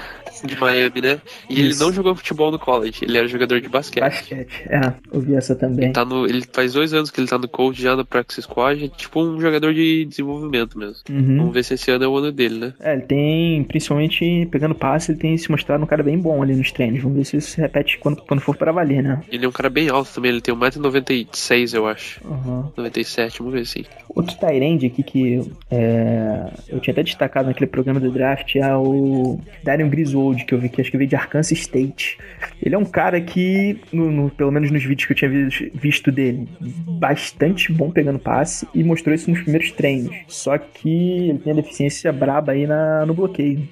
de 0.48 0.60
Miami, 0.60 1.02
né? 1.02 1.22
E 1.50 1.60
ele 1.60 1.70
Isso. 1.70 1.84
não 1.84 1.92
jogou 1.92 2.16
futebol 2.16 2.52
no 2.52 2.58
college, 2.60 3.00
ele 3.04 3.18
era 3.18 3.28
jogador 3.28 3.60
de 3.60 3.68
basquete. 3.68 4.02
Basquete. 4.04 4.64
É, 4.70 4.94
eu 5.12 5.20
vi 5.22 5.36
essa 5.36 5.56
também. 5.56 5.86
Ele, 5.86 5.94
tá 5.94 6.06
no, 6.06 6.26
ele 6.26 6.44
faz 6.52 6.74
dois 6.74 6.94
anos 6.94 7.12
que 7.12 7.20
ele 7.20 7.28
tá 7.28 7.38
no 7.38 7.48
coach 7.48 7.82
já 7.82 7.96
na 7.96 8.06
Practice 8.06 8.42
Squad, 8.44 8.86
é 8.86 8.88
tipo 8.88 9.22
um 9.22 9.40
jogador 9.40 9.74
de 9.74 10.06
desenvolvimento 10.06 10.78
mesmo. 10.78 10.96
Uhum. 11.10 11.38
Vamos 11.38 11.54
ver 11.54 11.64
se 11.64 11.74
esse 11.74 11.92
ano 11.92 12.04
é 12.06 12.08
o 12.08 12.18
ano 12.18 12.32
dele, 12.32 12.58
né? 12.60 12.74
É, 12.80 12.94
ele 12.94 13.02
tem, 13.04 13.64
principalmente 13.64 14.48
pegando 14.52 14.74
passe, 14.76 15.12
ele 15.12 15.20
tem 15.20 15.38
se 15.38 15.52
mostrado 15.52 15.84
um 15.84 15.88
cara 15.88 16.04
bem 16.04 16.18
bom 16.18 16.42
ali 16.42 16.56
nos 16.56 16.72
treinos. 16.72 17.02
Vamos 17.02 17.18
ver 17.18 17.26
se 17.26 17.38
isso 17.38 17.52
se 17.52 17.62
repete 17.62 17.98
quando, 18.00 18.22
quando 18.22 18.40
for 18.40 18.56
pra 18.56 18.72
valer, 18.72 19.04
né? 19.04 19.22
Ele 19.30 19.46
é 19.46 19.48
um 19.48 19.52
cara 19.52 19.70
bem 19.70 19.90
alto 19.90 20.12
também, 20.14 20.32
ele 20.32 20.42
tem 20.42 20.54
1,96m, 20.56 21.74
eu 21.76 21.88
acho. 21.88 22.22
Uhum. 22.46 22.72
97, 22.78 23.40
vamos 23.40 23.54
ver 23.54 23.62
assim. 23.62 23.84
Outro 24.10 24.36
Tyrande 24.38 24.86
aqui 24.88 25.04
que 25.04 25.52
é, 25.70 26.50
eu 26.68 26.80
tinha 26.80 26.92
até 26.94 27.04
destacado 27.04 27.48
naquele 27.48 27.68
programa 27.70 28.00
do 28.00 28.12
draft 28.12 28.56
é 28.56 28.76
o 28.76 29.40
Darion 29.64 29.90
Griswold, 29.90 30.46
que 30.46 30.54
eu 30.54 30.60
vi 30.60 30.70
que 30.70 30.82
acho 30.82 30.92
que 30.92 30.98
veio 30.98 31.10
de 31.10 31.16
Arkansas 31.16 31.58
State. 31.58 32.18
Ele 32.62 32.76
é 32.76 32.78
um 32.78 32.86
cara 32.86 33.20
que, 33.22 33.80
no- 33.94 34.12
no- 34.12 34.30
pelo 34.30 34.52
menos 34.52 34.72
nos 34.72 34.84
vídeos 34.84 35.06
que 35.06 35.14
eu 35.14 35.18
tinha 35.18 35.30
vi- 35.32 35.72
visto 35.74 36.12
dele, 36.12 36.48
bastante 36.88 37.72
bom 37.72 37.90
pegando 37.92 38.20
passe 38.20 38.68
e 38.74 38.84
mostrou 38.84 39.14
isso 39.16 39.30
nos 39.30 39.42
primeiros 39.42 39.72
treinos. 39.72 40.14
Só 40.28 40.58
que 40.58 41.30
ele 41.30 41.40
tem 41.40 41.54
a 41.54 41.56
deficiência 41.56 42.12
braba 42.12 42.52
aí 42.54 42.66
na, 42.68 43.06
no 43.06 43.14
bloqueio. 43.14 43.68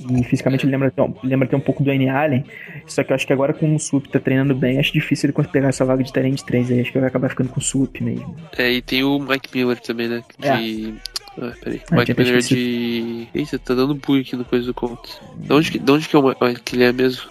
E 0.00 0.24
fisicamente 0.24 0.64
ele 0.64 0.72
lembra, 0.72 0.88
até 0.88 1.02
um- 1.02 1.14
lembra 1.22 1.46
até 1.46 1.56
um 1.56 1.60
pouco 1.60 1.82
do 1.82 1.90
N. 1.90 2.08
Allen. 2.08 2.44
Só 2.86 3.02
que 3.04 3.12
eu 3.12 3.14
acho 3.14 3.26
que 3.26 3.32
agora 3.32 3.52
com 3.52 3.74
o 3.74 3.78
Sup 3.78 4.06
tá 4.08 4.18
treinando 4.18 4.54
bem, 4.54 4.78
acho 4.78 4.92
difícil 4.92 5.26
ele 5.28 5.32
conseguir 5.32 5.52
pegar 5.52 5.68
essa 5.68 5.84
vaga 5.84 6.02
de 6.02 6.12
Tyrande 6.12 6.44
3 6.44 6.70
aí. 6.70 6.80
Acho 6.80 6.92
que 6.92 6.98
vai 6.98 7.08
acabar 7.08 7.28
ficando 7.28 7.48
com 7.50 7.60
o 7.60 7.62
Sup 7.62 8.00
mesmo. 8.00 8.34
É, 8.56 8.70
e 8.72 8.82
tem 8.82 9.04
o 9.04 9.18
Mike 9.18 9.48
Miller 9.54 9.78
também, 9.80 10.08
né? 10.08 10.22
De. 10.38 10.94
Ah, 11.40 11.52
peraí. 11.62 11.80
Ah, 11.90 11.96
Mike 11.96 12.14
Miller 12.18 12.38
de. 12.40 13.28
Eita, 13.34 13.58
tá 13.58 13.74
dando 13.74 13.94
bug 13.94 14.20
aqui 14.20 14.36
no 14.36 14.44
coisa 14.44 14.66
do 14.66 14.74
Colts. 14.74 15.20
De 15.36 15.52
onde 15.52 15.70
que, 15.70 15.78
de 15.78 15.90
onde 15.90 16.08
que, 16.08 16.14
é 16.16 16.18
o, 16.18 16.22
Ma- 16.22 16.34
que 16.64 16.76
ele 16.76 16.84
é 16.84 16.92
mesmo? 16.92 17.22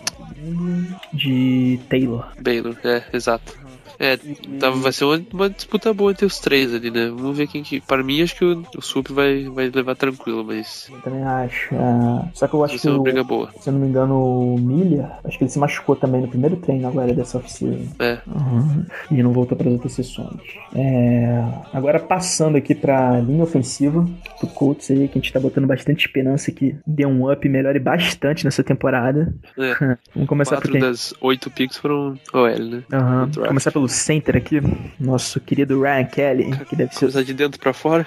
De 1.14 1.80
Taylor. 1.90 2.28
Baylor, 2.42 2.76
é, 2.84 3.04
exato. 3.14 3.60
É, 4.04 4.18
tá, 4.60 4.70
vai 4.72 4.92
ser 4.92 5.06
uma, 5.06 5.22
uma 5.32 5.50
disputa 5.50 5.94
boa 5.94 6.12
entre 6.12 6.26
os 6.26 6.40
três 6.40 6.74
ali, 6.74 6.90
né? 6.90 7.08
Vamos 7.10 7.38
ver 7.38 7.48
quem 7.48 7.62
que. 7.62 7.80
Para 7.80 8.04
mim, 8.04 8.22
acho 8.22 8.36
que 8.36 8.44
o, 8.44 8.64
o 8.76 8.82
Sup 8.82 9.10
vai, 9.12 9.44
vai 9.46 9.70
levar 9.70 9.96
tranquilo, 9.96 10.44
mas 10.44 10.88
Eu 10.92 11.00
também 11.02 11.24
acho. 11.24 11.76
é, 11.76 12.30
Só 12.34 12.48
que 12.48 12.54
eu 12.56 12.64
acho 12.64 12.72
vai 12.74 12.78
que, 12.78 12.82
ser 12.82 12.90
uma 12.90 13.00
o, 13.00 13.04
briga 13.04 13.24
boa. 13.24 13.52
se 13.60 13.70
eu 13.70 13.74
não 13.74 13.80
me 13.80 13.88
engano, 13.88 14.16
o 14.56 14.58
Miller, 14.60 15.06
acho 15.24 15.38
que 15.38 15.44
ele 15.44 15.52
se 15.52 15.60
machucou 15.60 15.96
também 15.96 16.22
no 16.22 16.28
primeiro 16.28 16.56
treino 16.58 16.88
agora 16.88 17.14
dessa 17.14 17.38
oficina. 17.38 17.78
É, 18.00 18.18
Uhum. 18.28 18.86
E 19.12 19.22
não 19.22 19.32
voltou 19.34 19.58
para 19.58 19.68
as 19.68 19.74
outras 19.74 19.94
sessões. 19.94 20.42
É, 20.76 21.44
Agora 21.74 22.00
passando 22.00 22.56
aqui 22.58 22.74
pra 22.74 23.20
linha 23.20 23.44
ofensiva 23.44 24.06
do 24.42 24.48
Colts 24.48 24.90
aí, 24.90 25.08
que 25.08 25.18
a 25.20 25.22
gente 25.22 25.32
tá 25.32 25.40
botando 25.40 25.68
bastante 25.68 26.06
esperança 26.06 26.52
que 26.52 26.76
dê 26.88 27.06
um 27.06 27.32
up 27.32 27.46
e 27.46 27.50
melhore 27.50 27.80
bastante 27.80 28.46
nessa 28.46 28.64
temporada. 28.64 29.34
é. 29.58 29.98
Vamos 30.14 30.28
começar 30.30 30.56
por 30.58 30.64
Quatro 30.64 30.72
quem? 30.72 30.82
das 30.82 31.14
oito 31.22 31.50
picks 31.52 31.78
foram 31.78 32.16
OL, 32.34 32.48
né? 32.60 32.84
No 32.90 33.28
draft. 33.28 33.48
Começar 33.48 33.72
pelo 33.72 33.88
center 33.92 34.38
aqui, 34.38 34.62
nosso 35.00 35.40
querido 35.40 35.82
Ryan 35.82 36.06
Kelly, 36.06 36.58
que 36.66 36.76
deve 36.76 36.94
ser 36.94 37.00
Começar 37.00 37.24
de 37.24 37.34
dentro 37.34 37.60
pra 37.60 37.74
fora. 37.74 38.06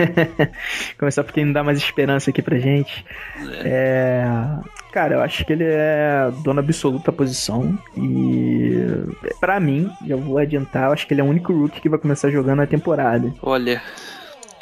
Começar 0.98 1.24
por 1.24 1.32
quem 1.32 1.44
não 1.44 1.52
dá 1.52 1.64
mais 1.64 1.78
esperança 1.78 2.30
aqui 2.30 2.42
pra 2.42 2.58
gente. 2.58 3.04
É. 3.64 4.24
Cara, 4.92 5.16
eu 5.16 5.20
acho 5.20 5.44
que 5.44 5.52
ele 5.52 5.64
é 5.64 6.30
dono 6.42 6.60
absoluto 6.60 7.04
da 7.04 7.12
posição. 7.12 7.78
E. 7.96 8.78
Pra 9.38 9.60
mim, 9.60 9.90
já 10.06 10.16
vou 10.16 10.38
adiantar, 10.38 10.84
eu 10.84 10.92
acho 10.92 11.06
que 11.06 11.12
ele 11.12 11.20
é 11.20 11.24
o 11.24 11.28
único 11.28 11.52
rookie 11.52 11.80
que 11.80 11.88
vai 11.88 11.98
começar 11.98 12.30
jogando 12.30 12.62
a 12.62 12.66
temporada. 12.66 13.32
Olha, 13.42 13.82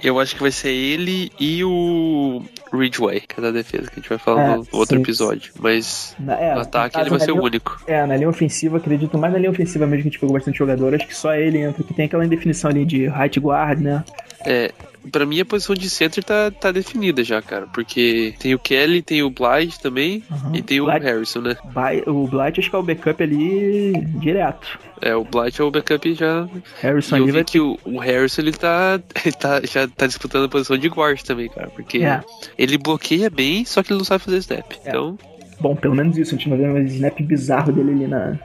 eu 0.03 0.19
acho 0.21 0.35
que 0.35 0.43
vai 0.43 0.51
ser 0.51 0.71
ele 0.71 1.31
e 1.39 1.63
o 1.65 2.43
Ridgeway, 2.73 3.21
que 3.21 3.39
é 3.39 3.43
da 3.43 3.51
defesa, 3.51 3.89
que 3.89 3.93
a 3.95 4.01
gente 4.01 4.09
vai 4.09 4.19
falar 4.19 4.43
É, 4.43 4.57
no 4.57 4.67
outro 4.73 4.97
sim. 4.97 5.03
episódio. 5.03 5.53
Mas 5.61 6.15
Na, 6.19 6.35
é, 6.35 6.55
no 6.55 6.61
ataque 6.61 6.99
ele 6.99 7.11
vai 7.11 7.21
ser 7.21 7.33
o 7.33 7.43
único. 7.43 7.81
É, 7.87 8.05
na 8.07 8.17
linha 8.17 8.29
ofensiva, 8.29 8.77
acredito 8.79 9.17
mais 9.19 9.33
na 9.33 9.39
linha 9.39 9.51
ofensiva 9.51 9.87
mesmo 9.87 10.03
que 10.03 10.09
a 10.09 10.11
gente 10.11 10.21
pegou 10.21 10.33
bastante 10.35 10.59
jogador. 10.59 10.95
Acho 10.95 11.07
que 11.07 11.17
só 11.17 11.35
ele 11.35 11.59
entra, 11.59 11.83
que 11.85 11.95
tem 11.95 12.07
aquela 12.07 12.25
indefinição 12.25 12.71
ali 12.71 12.85
de 12.85 13.09
right 13.09 13.39
guard, 13.39 13.81
né? 13.81 14.05
É, 14.45 14.73
pra 15.13 15.25
mim 15.27 15.41
a 15.41 15.45
posição 15.45 15.75
de 15.75 15.89
center 15.91 16.23
tá, 16.25 16.51
tá 16.51 16.73
definida 16.73 17.23
já, 17.25 17.41
cara. 17.43 17.67
Porque 17.73 18.35
tem 18.39 18.55
o 18.55 18.59
Kelly, 18.59 19.03
tem 19.03 19.23
o 19.23 19.31
Blythe 19.31 19.81
também 19.81 20.23
Uhum. 20.31 20.55
e 20.55 20.63
tem 20.63 20.81
o 20.81 20.87
Blythe- 20.87 21.05
Harrison, 21.05 21.41
né? 21.41 21.57
By- 21.65 22.09
O 22.11 22.27
Blight 22.27 22.61
acho 22.61 22.71
que 22.71 22.77
é 22.77 22.79
o 22.79 22.83
backup 22.83 23.23
ali 23.23 23.93
direto. 24.21 24.79
É, 25.03 25.15
o 25.15 25.25
Blythe 25.25 25.61
é 25.61 25.65
o 25.65 25.71
backup 25.71 26.15
já. 26.15 26.49
Harrison 26.81 27.17
E 27.17 27.19
eu 27.19 27.23
ali 27.25 27.33
vi 27.33 27.39
vai 27.39 27.45
que 27.45 27.61
o, 27.61 27.79
o 27.85 27.99
Harrison 27.99 28.43
ele 28.43 28.53
tá, 28.53 29.01
ele 29.25 29.33
tá 29.35 29.61
já 29.65 29.87
tá 29.89 30.07
disputando 30.07 30.45
a 30.45 30.49
posição 30.49 30.77
de 30.79 30.89
guard 30.89 31.21
também, 31.23 31.49
cara. 31.49 31.69
Porque 31.69 31.99
É. 31.99 32.23
ele 32.57 32.79
bloqueia 32.79 33.29
bem, 33.31 33.65
só 33.65 33.83
que 33.83 33.93
ele 33.93 33.99
não 33.99 34.05
sabe 34.05 34.25
fazer 34.25 34.39
snap. 34.39 34.73
É. 34.85 34.89
Então, 34.89 35.19
Bom, 35.61 35.77
pelo 35.77 35.95
menos 35.95 36.19
isso, 36.19 36.35
a 36.35 36.37
gente 36.39 36.49
não 36.51 36.57
vê 36.59 36.67
mais 36.67 36.93
snap 36.93 37.19
bizarro 37.23 37.73
dele 37.73 37.93
ali 37.93 38.07
na, 38.09 38.37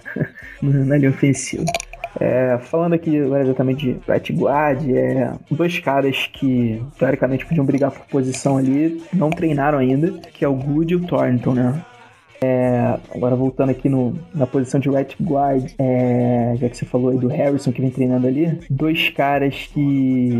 na, 0.62 0.72
na 0.86 0.98
linha 0.98 1.10
ofensiva. 1.10 1.66
É, 2.20 2.58
falando 2.58 2.94
aqui 2.94 3.20
agora 3.20 3.44
exatamente 3.44 3.94
de 3.94 4.12
right 4.12 4.34
guard, 4.34 4.90
é, 4.90 5.34
dois 5.52 5.78
caras 5.80 6.30
que 6.34 6.82
teoricamente 6.98 7.46
podiam 7.46 7.66
brigar 7.66 7.92
por 7.92 8.06
posição 8.08 8.58
ali, 8.58 9.04
não 9.14 9.30
treinaram 9.30 9.78
ainda, 9.78 10.12
que 10.34 10.44
é 10.44 10.48
o 10.48 10.56
Good 10.56 10.94
e 10.94 10.96
o 10.96 11.06
Thornton, 11.06 11.54
né? 11.54 11.86
É, 12.42 12.98
agora 13.14 13.36
voltando 13.36 13.70
aqui 13.70 13.90
no, 13.90 14.18
na 14.34 14.48
posição 14.48 14.80
de 14.80 14.90
right 14.90 15.16
guard, 15.22 15.72
é, 15.78 16.56
já 16.58 16.70
que 16.70 16.78
você 16.78 16.86
falou 16.86 17.10
aí 17.12 17.18
do 17.18 17.28
Harrison 17.28 17.72
que 17.72 17.82
vem 17.82 17.90
treinando 17.90 18.28
ali, 18.28 18.60
dois 18.70 19.10
caras 19.10 19.70
que 19.74 20.32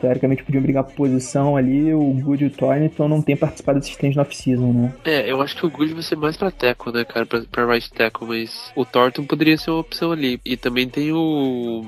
teoricamente 0.00 0.44
podiam 0.44 0.62
brigar 0.62 0.84
por 0.84 0.94
posição 0.94 1.56
ali, 1.56 1.92
o 1.92 2.00
Good 2.00 2.44
e 2.44 2.46
o 2.46 2.50
Thornton 2.50 3.08
não 3.08 3.22
têm 3.22 3.36
participado 3.36 3.78
desses 3.78 3.96
treinos 3.96 4.16
na 4.16 4.22
off-season, 4.22 4.72
né? 4.72 4.92
é, 5.04 5.30
eu 5.30 5.40
acho 5.40 5.56
que 5.56 5.66
o 5.66 5.70
Good 5.70 5.94
vai 5.94 6.02
ser 6.02 6.16
mais 6.16 6.36
pra 6.36 6.50
tackle, 6.50 6.92
né, 6.92 7.04
cara, 7.04 7.26
pra, 7.26 7.42
pra 7.50 7.66
right 7.66 7.92
tackle, 7.92 8.28
mas 8.28 8.72
o 8.74 8.84
Thornton 8.84 9.24
poderia 9.24 9.56
ser 9.56 9.70
uma 9.70 9.80
opção 9.80 10.12
ali. 10.12 10.40
E 10.44 10.56
também 10.56 10.88
tem 10.88 11.12
o. 11.12 11.84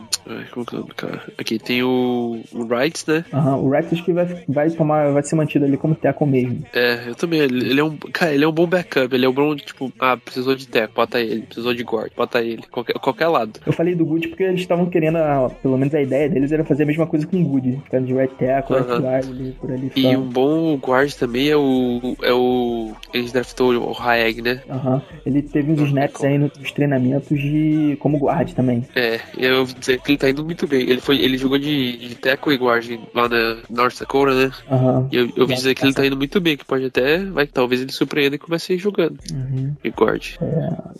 Como 0.53 0.67
que 0.67 0.75
é 0.75 0.79
o 0.79 0.81
nome, 0.81 0.95
cara? 0.95 1.23
Aqui 1.39 1.59
tem 1.59 1.83
o, 1.83 2.41
o 2.53 2.65
Wrights, 2.65 3.07
né? 3.07 3.25
Aham, 3.33 3.57
o 3.57 3.69
Rex 3.69 3.93
acho 3.93 4.05
que 4.05 4.13
vai, 4.13 4.45
vai 4.49 4.71
tomar, 4.71 5.13
vai 5.13 5.23
ser 5.23 5.37
mantido 5.37 5.65
ali 5.65 5.77
como 5.77 5.95
tackle 5.95 6.27
mesmo. 6.27 6.65
É, 6.73 7.09
eu 7.09 7.15
também. 7.15 7.41
Ele, 7.41 7.71
ele 7.71 7.81
é 7.81 7.85
um. 7.85 7.97
Cara, 7.97 8.33
ele 8.33 8.45
é 8.45 8.49
um 8.49 8.53
bom 8.53 8.67
backup. 8.67 9.15
Ele 9.15 9.25
é 9.25 9.29
um 9.29 9.33
bom, 9.33 9.54
tipo, 9.63 9.93
ah, 9.99 10.17
precisou 10.17 10.55
de 10.55 10.67
tackle, 10.69 10.95
bota 10.95 11.21
ele. 11.21 11.43
Precisou 11.43 11.75
de 11.75 11.83
guard, 11.83 12.11
bota 12.17 12.43
ele. 12.43 12.63
Qualquer, 12.71 12.95
qualquer 12.95 13.27
lado. 13.29 13.61
Eu 13.67 13.73
falei 13.73 13.95
do 13.95 14.05
Good 14.05 14.29
porque 14.29 14.43
eles 14.43 14.61
estavam 14.61 14.87
querendo, 14.87 15.17
a- 15.17 15.51
pelo 15.63 15.77
menos 15.79 15.95
a 15.95 16.01
ideia 16.01 16.29
deles 16.29 16.53
era 16.53 16.65
fazer 16.65 16.83
a 16.85 16.87
mesma 16.87 17.07
coisa 17.07 17.27
com 17.27 17.37
o 17.41 17.45
Good, 17.45 17.81
ficando 17.85 18.07
de 18.07 18.15
right 18.15 18.35
tackle, 18.37 18.77
right 18.77 18.91
Aham. 18.91 19.01
guard 19.03 19.25
ali, 19.31 19.53
por 19.61 19.71
ali. 19.73 19.93
E 19.97 20.17
um 20.17 20.29
bom 20.29 20.77
guard 20.77 21.13
também 21.15 21.49
é 21.51 21.57
o. 21.57 22.17
É 22.23 22.33
o. 22.33 22.93
Eles 23.13 23.33
draftou 23.33 23.73
o 23.75 23.97
Haeg, 23.99 24.41
né? 24.43 24.63
Aham. 24.69 25.03
Ele 25.27 25.43
teve 25.43 25.71
uns 25.73 25.81
snaps 25.81 26.23
aí 26.25 26.39
nos 26.39 26.73
treinamentos 26.73 27.39
de 27.39 27.97
como 28.01 28.19
guard 28.19 28.53
também. 28.53 28.85
É, 28.95 29.21
eu 29.37 29.65
dizer 29.65 30.01
que 30.01 30.13
ele 30.13 30.19
tá 30.19 30.29
indo 30.31 30.45
muito 30.45 30.67
bem. 30.67 30.83
Ele 30.83 31.01
foi, 31.01 31.19
ele 31.21 31.37
jogou 31.39 31.59
de, 31.59 31.97
de 31.97 32.15
tackle 32.15 32.55
e 32.55 32.59
guard 32.59 32.87
lá 33.15 33.29
na 33.29 33.57
North 33.71 33.99
Dakota, 33.99 34.35
né? 34.35 34.53
Aham. 34.71 35.09
E 35.13 35.17
eu, 35.17 35.27
eu 35.37 35.43
ouvi 35.43 35.55
dizer 35.55 35.75
que 35.75 35.85
ele 35.85 35.95
tá 35.95 36.07
indo 36.07 36.17
muito 36.17 36.41
bem, 36.41 36.57
que 36.57 36.65
pode 36.65 36.85
até, 36.87 37.19
vai, 37.25 37.47
talvez 37.47 37.81
ele 37.81 37.93
surpreenda 37.93 38.37
e 38.37 38.39
comece 38.39 38.73
a 38.73 38.77
ir 38.77 38.79
jogando. 38.79 39.19
Uhum. 39.33 39.44
E 39.83 39.91
guard. 39.91 40.37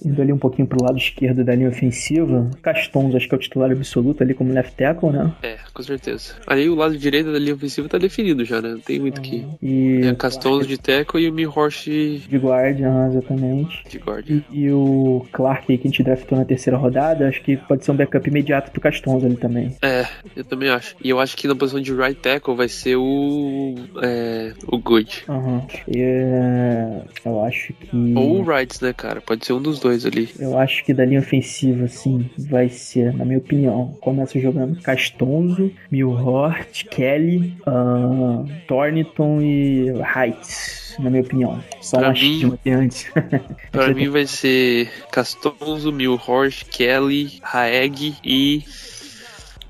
Indo 0.05 0.23
ali 0.23 0.33
um 0.33 0.39
pouquinho 0.39 0.67
pro 0.67 0.83
lado 0.83 0.99
esquerdo 0.99 1.45
da 1.45 1.55
linha 1.55 1.69
ofensiva, 1.69 2.51
Castons 2.63 3.15
acho 3.15 3.29
que 3.29 3.35
é 3.35 3.39
o 3.39 3.41
titular 3.41 3.71
absoluto 3.71 4.23
ali 4.23 4.35
como 4.35 4.53
left 4.53 4.75
tackle, 4.77 5.11
né? 5.11 5.33
É, 5.43 5.57
com 5.73 5.83
certeza. 5.83 6.35
Aí 6.47 6.69
o 6.69 6.75
lado 6.75 6.97
direito 6.97 7.33
da 7.33 7.39
linha 7.39 7.55
ofensiva 7.55 7.89
tá 7.89 7.99
definido 7.99 8.45
já, 8.45 8.61
né? 8.61 8.71
Não 8.71 8.81
tem 8.81 9.01
muito 9.01 9.21
que. 9.21 9.47
E 9.63 10.01
É 10.05 10.15
Castons 10.15 10.67
de 10.67 10.79
tackle 10.79 11.23
e 11.23 11.29
o 11.29 11.33
Mihorst 11.33 11.87
de, 11.87 12.39
guard, 12.39 12.81
aham, 12.81 13.09
exatamente. 13.09 13.85
de 13.89 13.99
guard. 13.99 14.29
E, 14.29 14.45
e 14.51 14.71
o 14.71 15.27
Clark 15.33 15.71
aí 15.71 15.79
que 15.79 15.87
a 15.87 15.91
gente 15.91 16.03
draftou 16.03 16.39
na 16.39 16.45
terceira 16.45 16.77
rodada, 16.77 17.29
acho 17.29 17.43
que 17.43 17.57
pode 17.57 17.85
ser 17.85 17.91
um 17.91 17.97
backup 17.97 18.29
imediato 18.29 18.71
pro 18.71 18.81
Castons 18.81 19.25
ali 19.25 19.37
também. 19.37 19.77
É, 19.83 20.07
eu 20.37 20.45
também 20.45 20.69
acho. 20.71 20.97
E 21.03 21.11
eu 21.11 21.21
acho 21.21 21.37
que 21.37 21.47
na 21.49 21.55
posição 21.55 21.81
de 21.81 21.95
right 21.95 22.21
tackle 22.21 22.55
vai 22.55 22.69
ser 22.69 22.97
o. 22.97 23.75
É, 24.03 24.53
o 24.67 24.79
Good. 24.79 25.25
Aham. 25.29 25.67
E, 25.89 26.01
é, 26.01 27.03
eu 27.25 27.45
acho 27.45 27.73
que. 27.73 28.15
Ou 28.17 28.34
o 28.41 28.43
Wrights, 28.45 28.81
né, 28.81 28.93
cara? 28.93 29.21
Pode 29.21 29.45
ser 29.47 29.53
um 29.53 29.61
dos 29.63 29.79
dois 29.81 30.05
ali. 30.07 30.29
Eu 30.39 30.59
acho 30.59 30.85
que 30.85 30.93
da 30.95 31.05
linha 31.05 31.21
ofensiva, 31.21 31.85
assim, 31.85 32.29
vai 32.39 32.69
ser, 32.69 33.13
na 33.15 33.25
minha 33.25 33.39
opinião, 33.39 33.97
começa 34.01 34.39
jogando 34.39 34.81
Castonzo, 34.83 35.71
Milhort, 35.91 36.85
Kelly, 36.91 37.55
ahn, 37.67 38.47
Thornton 38.67 39.41
e 39.43 39.87
Heights, 40.17 40.97
na 40.99 41.11
minha 41.11 41.23
opinião. 41.23 41.63
Só 41.81 41.99
Pra 41.99 42.11
um 42.11 42.13
mim- 42.13 42.59
antes. 42.71 43.11
Pra 43.73 43.93
mim 43.95 44.09
vai 44.09 44.27
ser 44.27 44.89
Castonzo, 45.11 45.93
Milhorst, 45.93 46.65
Kelly, 46.71 47.41
Haeg 47.43 48.15
e. 48.25 48.63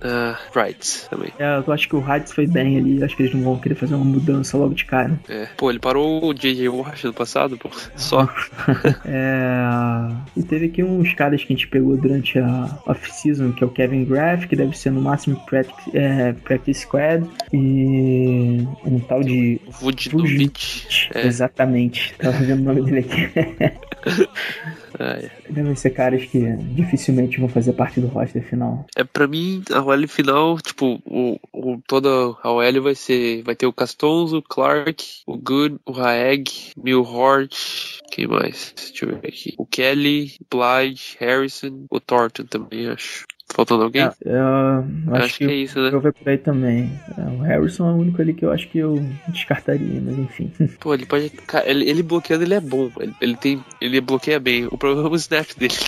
Ah, 0.05 0.38
right, 0.55 1.09
também. 1.09 1.33
É, 1.38 1.62
eu 1.67 1.73
acho 1.73 1.88
que 1.88 1.97
o 1.97 2.05
Hades 2.05 2.33
foi 2.33 2.47
bem 2.47 2.77
ali. 2.77 3.03
Acho 3.03 3.17
que 3.17 3.23
eles 3.23 3.35
não 3.35 3.43
vão 3.43 3.59
querer 3.59 3.75
fazer 3.75 3.95
uma 3.95 4.05
mudança 4.05 4.57
logo 4.59 4.75
de 4.75 4.85
cara. 4.85 5.19
É. 5.29 5.49
Pô, 5.57 5.71
ele 5.71 5.79
parou 5.79 6.23
o 6.27 6.35
J.J. 6.35 6.69
Watt 6.69 7.07
no 7.07 7.14
passado, 7.14 7.57
pô. 7.57 7.71
Só. 7.97 8.29
É... 9.07 10.14
E 10.37 10.43
teve 10.43 10.67
aqui 10.67 10.83
uns 10.83 11.12
caras 11.14 11.43
que 11.43 11.53
a 11.53 11.57
gente 11.57 11.69
pegou 11.69 11.97
durante 11.97 12.38
a 12.38 12.79
off-season, 12.87 13.53
que 13.53 13.62
é 13.62 13.67
o 13.67 13.71
Kevin 13.71 14.05
Graff, 14.05 14.47
que 14.47 14.57
deve 14.57 14.77
ser 14.77 14.90
no 14.90 15.01
máximo 15.01 15.37
practice, 15.47 15.90
é, 15.95 16.33
practice 16.33 16.81
Squad, 16.81 17.27
e 17.53 18.67
um 18.85 18.99
tal 19.01 19.23
de 19.23 19.61
Vujnovic. 19.69 20.87
É. 21.14 21.27
Exatamente. 21.27 22.14
Tava 22.19 22.38
vendo 22.38 22.61
o 22.61 22.64
nome 22.64 22.83
dele 22.83 23.01
aqui. 23.01 23.31
É. 24.99 25.29
Devem 25.51 25.75
ser 25.75 25.90
caras 25.90 26.25
que 26.25 26.38
dificilmente 26.57 27.40
vão 27.40 27.49
fazer 27.49 27.73
parte 27.73 28.01
do 28.01 28.07
roster 28.07 28.43
final. 28.45 28.87
É, 28.95 29.03
pra 29.03 29.27
mim, 29.27 29.62
a 29.73 29.83
OL 29.83 30.07
final, 30.07 30.57
tipo, 30.61 31.03
o, 31.05 31.38
o, 31.53 31.83
toda 31.87 32.09
a 32.09 32.53
OL 32.53 32.83
vai 32.83 32.95
ser. 32.95 33.43
Vai 33.43 33.57
ter 33.57 33.67
o 33.67 33.73
Castonzo, 33.73 34.38
o 34.38 34.43
Clark, 34.43 35.05
o 35.27 35.37
Good, 35.37 35.79
o 35.85 35.93
Raeg, 35.93 36.45
Milhort, 36.77 38.01
quem 38.11 38.29
mais? 38.29 38.73
Deixa 38.77 39.05
eu 39.05 39.21
ver 39.21 39.29
aqui. 39.29 39.55
O 39.59 39.67
Kelly, 39.67 40.37
Blyde, 40.51 41.17
Harrison, 41.19 41.87
o 41.90 41.99
Thornton 41.99 42.45
também, 42.45 42.88
acho. 42.88 43.25
Faltando 43.53 43.85
alguém? 43.85 44.03
É, 44.03 44.11
eu 44.27 45.15
acho, 45.15 45.25
acho 45.25 45.39
que, 45.39 45.45
é 45.45 45.55
isso, 45.55 45.81
né? 45.81 45.91
eu 45.93 46.01
vou 46.01 46.13
por 46.13 46.29
aí 46.29 46.39
também. 46.39 46.91
É, 47.17 47.21
o 47.21 47.43
Harrison 47.43 47.89
é 47.89 47.93
o 47.93 47.97
único 47.97 48.21
ali 48.21 48.35
que 48.35 48.45
eu 48.45 48.51
acho 48.51 48.69
que 48.69 48.79
eu 48.79 49.05
descartaria, 49.29 50.01
mas 50.01 50.19
enfim. 50.19 50.51
Pô, 50.81 50.95
ele 50.95 51.07
pode. 51.07 51.31
Ele, 51.65 51.89
ele 51.89 52.03
bloqueando, 52.03 52.43
ele 52.43 52.55
é 52.55 52.61
bom. 52.61 52.91
Ele, 52.99 53.15
ele 53.21 53.37
tem. 53.37 53.65
Ele 53.81 54.01
bloqueia 54.01 54.41
bem. 54.41 54.67
O 54.67 54.79
problema 54.79 55.09
é 55.09 55.11
o 55.11 55.17
snap 55.17 55.47
dele. 55.57 55.75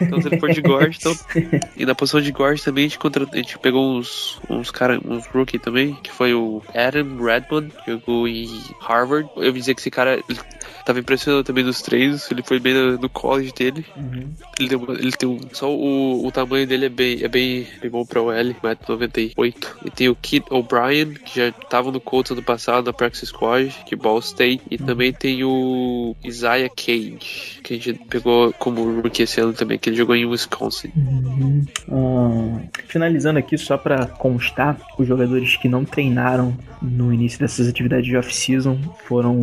Então, 0.00 0.20
se 0.20 0.26
ele 0.26 0.40
for 0.40 0.50
de 0.50 0.60
guard, 0.60 0.96
então. 0.96 1.14
E 1.76 1.86
na 1.86 1.94
posição 1.94 2.20
de 2.20 2.30
guard 2.30 2.60
também 2.60 2.84
a 2.84 2.88
gente, 2.88 2.98
contra, 2.98 3.26
a 3.30 3.36
gente 3.36 3.58
pegou 3.58 3.96
uns, 3.96 4.40
uns 4.48 4.70
caras, 4.70 4.98
uns 5.04 5.26
rookie 5.26 5.58
também, 5.58 5.94
que 6.02 6.10
foi 6.10 6.34
o 6.34 6.62
Adam 6.74 7.22
Redmond, 7.22 7.72
que 7.84 7.92
jogou 7.92 8.26
em 8.26 8.48
Harvard. 8.80 9.28
Eu 9.36 9.52
vi 9.52 9.60
dizer 9.60 9.74
que 9.74 9.80
esse 9.80 9.90
cara 9.90 10.20
ele 10.28 10.38
tava 10.84 10.98
impressionando 10.98 11.44
também 11.44 11.64
nos 11.64 11.80
treinos, 11.80 12.30
ele 12.30 12.42
foi 12.42 12.58
bem 12.58 12.74
no, 12.74 12.98
no 12.98 13.08
college 13.08 13.52
dele. 13.52 13.84
Uhum. 13.96 14.32
Ele 14.58 14.68
tem, 14.68 14.82
ele 14.98 15.12
tem 15.12 15.28
um. 15.28 15.40
Só 15.52 15.72
o, 15.72 16.26
o 16.26 16.32
tamanho 16.32 16.66
dele 16.66 16.86
é 16.86 16.88
bem, 16.94 17.22
é 17.22 17.28
bem, 17.28 17.66
bem 17.80 17.90
bom 17.90 18.04
pra 18.04 18.22
OL, 18.22 18.32
1,98m. 18.32 19.54
E 19.84 19.90
tem 19.90 20.08
o 20.08 20.14
Kid 20.14 20.46
O'Brien, 20.50 21.14
que 21.14 21.40
já 21.40 21.52
tava 21.52 21.90
no 21.90 22.00
Colts 22.00 22.32
ano 22.32 22.42
passado, 22.42 22.86
na 22.86 22.92
Practice 22.92 23.26
Squad, 23.26 23.74
que 23.86 23.94
é 23.94 23.98
Ball 23.98 24.18
State. 24.20 24.62
E 24.70 24.78
também 24.78 25.12
tem 25.12 25.44
o 25.44 26.16
Isaiah 26.24 26.68
Cage, 26.68 27.60
que 27.62 27.74
a 27.74 27.78
gente 27.78 27.98
pegou 28.08 28.52
como 28.54 29.00
rookie 29.00 29.22
esse 29.22 29.40
ano 29.40 29.52
também, 29.52 29.78
que 29.78 29.88
ele 29.88 29.96
jogou 29.96 30.14
em 30.14 30.24
Wisconsin. 30.24 30.90
Uhum. 30.96 31.64
Ah, 31.90 32.60
finalizando 32.86 33.38
aqui, 33.38 33.58
só 33.58 33.76
pra 33.76 34.06
constar, 34.06 34.78
os 34.98 35.06
jogadores 35.06 35.56
que 35.56 35.68
não 35.68 35.84
treinaram 35.84 36.56
no 36.80 37.12
início 37.12 37.38
dessas 37.38 37.68
atividades 37.68 38.06
de 38.06 38.16
off-season 38.16 38.78
foram 39.06 39.34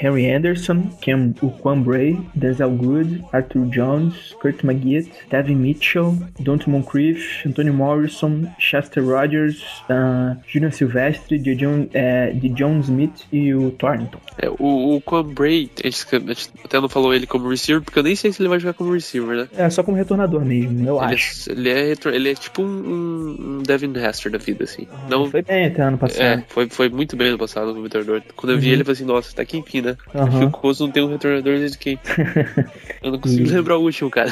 Henry 0.00 0.30
Anderson, 0.32 0.90
Cam, 1.02 1.34
o 1.42 1.50
Quan 1.50 1.82
Bray, 1.82 2.18
Denzel 2.34 2.70
Good, 2.70 3.24
Arthur 3.32 3.66
Jones, 3.66 4.34
Kurt 4.40 4.62
McGee, 4.64 5.10
Devin 5.30 5.56
Mitchell, 5.56 6.16
Don't 6.40 6.68
Moncrief, 6.70 7.46
Anthony 7.46 7.70
Morrison, 7.70 8.46
Chester 8.58 9.04
Rogers, 9.04 9.62
ah, 9.90 10.36
Julian 10.46 10.70
Silvestre, 10.70 11.38
Dijon 11.38 11.86
eh, 11.92 12.32
Dijon 12.34 12.80
Smith 12.80 13.26
e 13.32 13.52
o 13.54 13.70
Thornton. 13.72 14.18
É, 14.38 14.48
o, 14.48 14.96
o 14.96 15.00
Quan 15.02 15.22
Bray, 15.24 15.70
a 15.84 15.86
gente, 15.88 16.06
a 16.14 16.18
gente 16.18 16.50
até 16.64 16.80
não 16.80 16.88
falou 16.88 17.12
ele 17.12 17.26
como 17.26 17.48
receiver, 17.48 17.82
porque 17.82 17.98
eu 17.98 18.02
nem 18.02 18.16
sei 18.16 18.32
se 18.32 18.40
ele 18.40 18.48
vai 18.48 18.58
jogar 18.58 18.74
como 18.74 18.92
receiver, 18.94 19.36
né? 19.36 19.48
É 19.56 19.68
só 19.68 19.82
como 19.82 19.96
retornador 19.96 20.44
mesmo, 20.44 20.86
eu 20.88 20.96
Ele 21.02 21.14
acho. 21.14 21.50
é, 21.50 21.52
ele, 21.52 21.68
é, 21.68 21.94
ele 22.06 22.30
é 22.30 22.34
tipo 22.34 22.62
um, 22.62 23.58
um 23.58 23.62
Devin 23.62 23.92
Hester 23.96 24.32
da 24.32 24.38
vida, 24.38 24.64
assim. 24.64 24.86
Não, 25.08 25.30
Foi 25.30 25.42
bem 25.42 25.66
até 25.66 25.82
ano 25.82 25.98
passado. 25.98 26.22
É, 26.22 26.44
foi, 26.48 26.68
foi 26.70 26.88
muito 26.88 27.16
bem 27.16 27.30
no 27.32 27.38
passado 27.38 27.74
no 27.74 27.82
retornador. 27.82 28.22
Quando 28.34 28.52
eu 28.52 28.58
vi 28.58 28.68
Uhum. 28.68 28.72
ele, 28.72 28.80
eu 28.82 28.86
falei 28.86 28.96
assim, 28.96 29.04
nossa, 29.04 29.34
tá 29.34 29.42
aqui 29.42 29.58
enfim, 29.58 29.82
né? 30.14 30.38
Que 30.38 30.44
o 30.44 30.50
Coso 30.50 30.84
não 30.84 30.92
tem 30.92 31.02
um 31.02 31.08
retornador 31.08 31.58
desde 31.58 31.78
que. 31.78 31.98
Eu 33.02 33.12
não 33.12 33.18
consigo 33.18 33.48
E- 33.48 33.50
lembrar 33.50 33.78
o 33.78 33.82
último, 33.82 34.10
cara. 34.10 34.30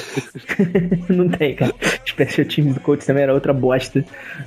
não 1.08 1.28
tem, 1.28 1.54
cara. 1.54 1.74
Special 2.06 2.46
Teams 2.46 2.74
do 2.74 2.80
Colts 2.80 3.06
também 3.06 3.22
era 3.22 3.32
outra 3.34 3.52
bosta. 3.52 4.04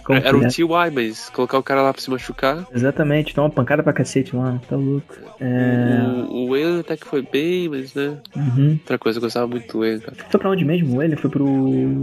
Era 0.09 0.35
o 0.37 0.39
que 0.41 0.45
é? 0.45 0.49
TY, 0.49 0.65
mas 0.93 1.29
colocar 1.29 1.57
o 1.57 1.63
cara 1.63 1.81
lá 1.81 1.91
pra 1.93 2.01
se 2.01 2.09
machucar. 2.09 2.65
Exatamente, 2.73 3.33
toma 3.33 3.47
uma 3.47 3.53
pancada 3.53 3.81
pra 3.81 3.93
cacete 3.93 4.35
lá, 4.35 4.59
tá 4.69 4.75
louco. 4.75 5.15
É. 5.39 6.01
O, 6.29 6.45
o 6.45 6.49
Wayne 6.51 6.81
até 6.81 6.95
que 6.95 7.07
foi 7.07 7.21
bem, 7.23 7.67
mas 7.69 7.93
né. 7.95 8.17
Uhum. 8.35 8.71
Outra 8.81 8.97
coisa, 8.99 9.17
eu 9.17 9.21
gostava 9.23 9.47
muito 9.47 9.71
do 9.71 9.79
Wayne, 9.79 9.99
cara. 10.01 10.15
Foi 10.29 10.39
pra 10.39 10.49
onde 10.49 10.63
mesmo? 10.65 11.01
Ele 11.01 11.15
foi 11.15 11.29
pro. 11.29 11.47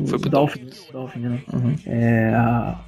Foi 0.09 0.19
pro 0.19 0.29
Dolphins. 0.31 0.89
Dolphins, 0.93 1.23
né? 1.23 1.39
Uhum. 1.53 1.75
É, 1.87 2.33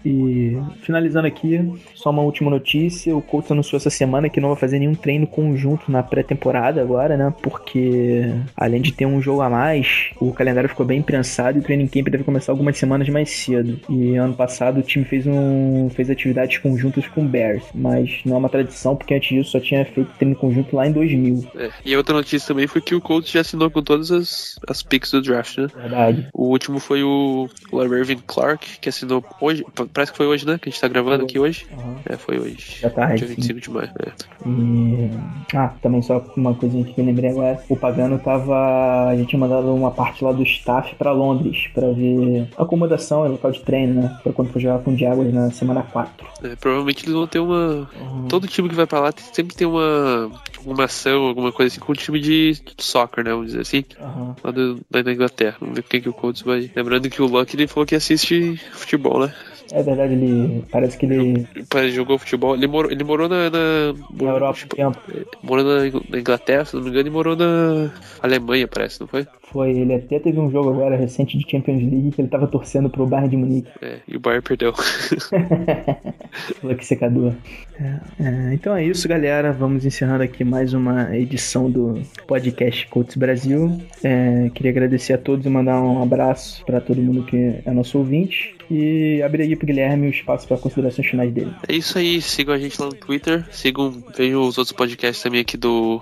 e 0.04 0.58
finalizando 0.82 1.26
aqui, 1.28 1.60
só 1.94 2.10
uma 2.10 2.22
última 2.22 2.50
notícia: 2.50 3.14
o 3.16 3.22
Colts 3.22 3.50
anunciou 3.52 3.76
essa 3.78 3.90
semana 3.90 4.28
que 4.28 4.40
não 4.40 4.48
vai 4.48 4.58
fazer 4.58 4.78
nenhum 4.80 4.94
treino 4.94 5.26
conjunto 5.26 5.90
na 5.90 6.02
pré-temporada 6.10 6.80
agora, 6.80 7.16
né? 7.16 7.32
Porque 7.42 8.30
além 8.56 8.82
de 8.82 8.92
ter 8.92 9.06
um 9.06 9.22
jogo 9.22 9.40
a 9.42 9.48
mais, 9.48 10.10
o 10.20 10.32
calendário 10.32 10.68
ficou 10.68 10.84
bem 10.84 11.00
prensado 11.00 11.58
e 11.58 11.60
o 11.60 11.64
training 11.64 11.86
camp 11.86 12.08
deve 12.08 12.24
começar 12.24 12.52
algumas 12.52 12.76
semanas 12.76 13.08
mais 13.08 13.30
cedo. 13.30 13.80
E 13.88 14.16
ano 14.16 14.34
passado 14.34 14.80
o 14.80 14.82
time 14.82 15.04
fez 15.04 15.26
um 15.26 15.88
fez 15.90 16.10
atividades 16.10 16.58
conjuntas 16.58 17.06
com 17.08 17.22
o 17.22 17.28
Bears, 17.28 17.64
mas 17.74 18.20
não 18.24 18.36
é 18.36 18.38
uma 18.38 18.48
tradição 18.48 18.96
porque 18.96 19.14
antes 19.14 19.28
disso 19.28 19.52
só 19.52 19.60
tinha 19.60 19.84
feito 19.84 20.10
treino 20.18 20.36
conjunto 20.36 20.76
lá 20.76 20.86
em 20.86 20.92
2000. 20.92 21.46
É. 21.56 21.70
E 21.84 21.96
outra 21.96 22.14
notícia 22.14 22.48
também 22.48 22.66
foi 22.66 22.80
que 22.80 22.94
o 22.94 23.00
Colts 23.00 23.30
já 23.30 23.40
assinou 23.40 23.70
com 23.70 23.82
todas 23.82 24.10
as, 24.10 24.58
as 24.68 24.82
picks 24.82 25.10
do 25.10 25.22
draft, 25.22 25.58
né? 25.58 25.68
Verdade. 25.74 26.28
O 26.32 26.48
último 26.48 26.78
foi 26.78 27.02
o 27.02 27.48
Irvin 27.72 28.18
Clark, 28.26 28.78
que 28.80 28.88
assinou 28.88 29.24
hoje. 29.40 29.64
Parece 29.92 30.12
que 30.12 30.18
foi 30.18 30.26
hoje, 30.26 30.46
né? 30.46 30.58
Que 30.60 30.68
a 30.68 30.72
gente 30.72 30.80
tá 30.80 30.88
gravando 30.88 31.24
aqui 31.24 31.38
hoje. 31.38 31.66
Uhum. 31.72 31.96
É, 32.06 32.16
foi 32.16 32.38
hoje. 32.38 32.78
Já 32.80 32.90
tá, 32.90 33.06
Dia 33.14 33.28
sim. 33.28 33.34
25 33.34 33.60
de 33.60 33.70
maio. 33.70 33.90
É. 33.98 34.48
E... 34.48 35.10
Ah, 35.54 35.72
também 35.82 35.99
só 36.02 36.24
uma 36.36 36.54
coisinha 36.54 36.84
que 36.84 36.98
eu 37.00 37.04
lembrei 37.04 37.30
agora. 37.30 37.62
O 37.68 37.76
Pagano 37.76 38.18
tava. 38.18 39.08
A 39.08 39.16
gente 39.16 39.28
tinha 39.28 39.40
mandado 39.40 39.74
uma 39.74 39.90
parte 39.90 40.24
lá 40.24 40.32
do 40.32 40.42
staff 40.42 40.94
pra 40.96 41.12
Londres 41.12 41.68
pra 41.74 41.90
ver 41.90 42.48
acomodação 42.56 43.26
e 43.26 43.28
local 43.28 43.50
de 43.50 43.60
treino, 43.60 44.02
né? 44.02 44.18
Pra 44.22 44.32
quando 44.32 44.50
for 44.50 44.60
jogar 44.60 44.78
com 44.80 44.92
o 44.92 44.96
Jaguars 44.96 45.32
na 45.32 45.50
semana 45.50 45.82
4. 45.82 46.26
É, 46.44 46.56
provavelmente 46.56 47.04
eles 47.04 47.14
vão 47.14 47.26
ter 47.26 47.38
uma. 47.38 47.88
Todo 48.28 48.46
time 48.46 48.68
que 48.68 48.74
vai 48.74 48.86
pra 48.86 49.00
lá 49.00 49.12
sempre 49.32 49.54
tem 49.54 49.66
uma. 49.66 50.30
Uma 50.64 50.84
ação, 50.84 51.22
alguma 51.22 51.50
coisa 51.50 51.72
assim, 51.72 51.80
com 51.80 51.92
um 51.92 51.94
time 51.94 52.20
de 52.20 52.54
soccer, 52.76 53.24
né? 53.24 53.30
Vamos 53.30 53.46
dizer 53.46 53.60
assim. 53.60 53.82
Aham. 53.98 54.36
Lá, 54.44 54.50
do, 54.50 54.78
na 54.90 55.12
Inglaterra. 55.12 55.56
Vamos 55.58 55.76
ver 55.76 55.82
quem 55.84 56.02
que 56.02 56.08
o 56.08 56.12
Colts 56.12 56.42
vai. 56.42 56.70
Lembrando 56.76 57.08
que 57.08 57.22
o 57.22 57.26
Luck 57.26 57.56
ele 57.56 57.66
falou 57.66 57.86
que 57.86 57.94
assiste 57.94 58.60
futebol, 58.72 59.20
né? 59.20 59.32
É 59.72 59.82
verdade, 59.82 60.14
ele. 60.14 60.64
Parece 60.70 60.96
que 60.98 61.06
ele. 61.06 61.46
Ele 61.74 61.90
jogou 61.92 62.18
futebol. 62.18 62.54
Ele 62.54 62.66
morou, 62.66 62.90
ele 62.90 63.04
morou 63.04 63.28
na. 63.28 63.48
Na, 63.50 63.92
Na 64.20 64.30
Europa 64.30 64.58
tipo, 64.58 64.76
tempo. 64.76 64.98
morou 65.42 65.64
na 65.64 66.18
Inglaterra, 66.18 66.64
se 66.64 66.74
não 66.74 66.82
me 66.82 66.90
engano, 66.90 67.06
e 67.08 67.10
morou 67.10 67.36
na 67.36 67.90
Alemanha, 68.22 68.66
parece, 68.66 69.00
não 69.00 69.06
foi? 69.06 69.26
Foi. 69.52 69.70
Ele 69.70 69.94
até 69.94 70.18
teve 70.18 70.38
um 70.38 70.50
jogo 70.50 70.70
agora 70.70 70.96
recente 70.96 71.36
de 71.36 71.48
Champions 71.48 71.82
League 71.82 72.12
que 72.12 72.20
ele 72.20 72.28
tava 72.28 72.46
torcendo 72.46 72.88
pro 72.88 73.06
Bayern 73.06 73.30
de 73.30 73.36
Munique. 73.36 73.70
É, 73.82 73.98
e 74.06 74.16
o 74.16 74.20
Bayern 74.20 74.42
perdeu. 74.42 74.72
Falou 76.60 76.76
que 76.76 76.86
secador. 76.86 77.32
É, 77.78 78.00
é, 78.20 78.54
então 78.54 78.74
é 78.74 78.84
isso, 78.84 79.08
galera. 79.08 79.52
Vamos 79.52 79.84
encerrando 79.84 80.22
aqui 80.22 80.44
mais 80.44 80.72
uma 80.72 81.16
edição 81.16 81.70
do 81.70 82.00
podcast 82.26 82.86
Coaches 82.88 83.16
Brasil. 83.16 83.80
É, 84.02 84.50
queria 84.54 84.70
agradecer 84.70 85.14
a 85.14 85.18
todos 85.18 85.44
e 85.44 85.48
mandar 85.48 85.80
um 85.82 86.02
abraço 86.02 86.64
para 86.64 86.80
todo 86.80 87.02
mundo 87.02 87.24
que 87.24 87.60
é 87.64 87.70
nosso 87.72 87.98
ouvinte. 87.98 88.54
E 88.70 89.20
abrir 89.22 89.42
aí 89.42 89.56
pro 89.56 89.66
Guilherme 89.66 90.06
o 90.06 90.10
espaço 90.10 90.46
para 90.46 90.56
considerações 90.56 91.08
finais 91.08 91.32
dele. 91.32 91.52
É 91.68 91.74
isso 91.74 91.98
aí, 91.98 92.22
sigam 92.22 92.54
a 92.54 92.58
gente 92.58 92.80
lá 92.80 92.86
no 92.86 92.94
Twitter, 92.94 93.44
sigam, 93.50 94.02
vejam 94.16 94.42
os 94.42 94.58
outros 94.58 94.76
podcasts 94.76 95.20
também 95.20 95.40
aqui 95.40 95.56
do 95.56 96.00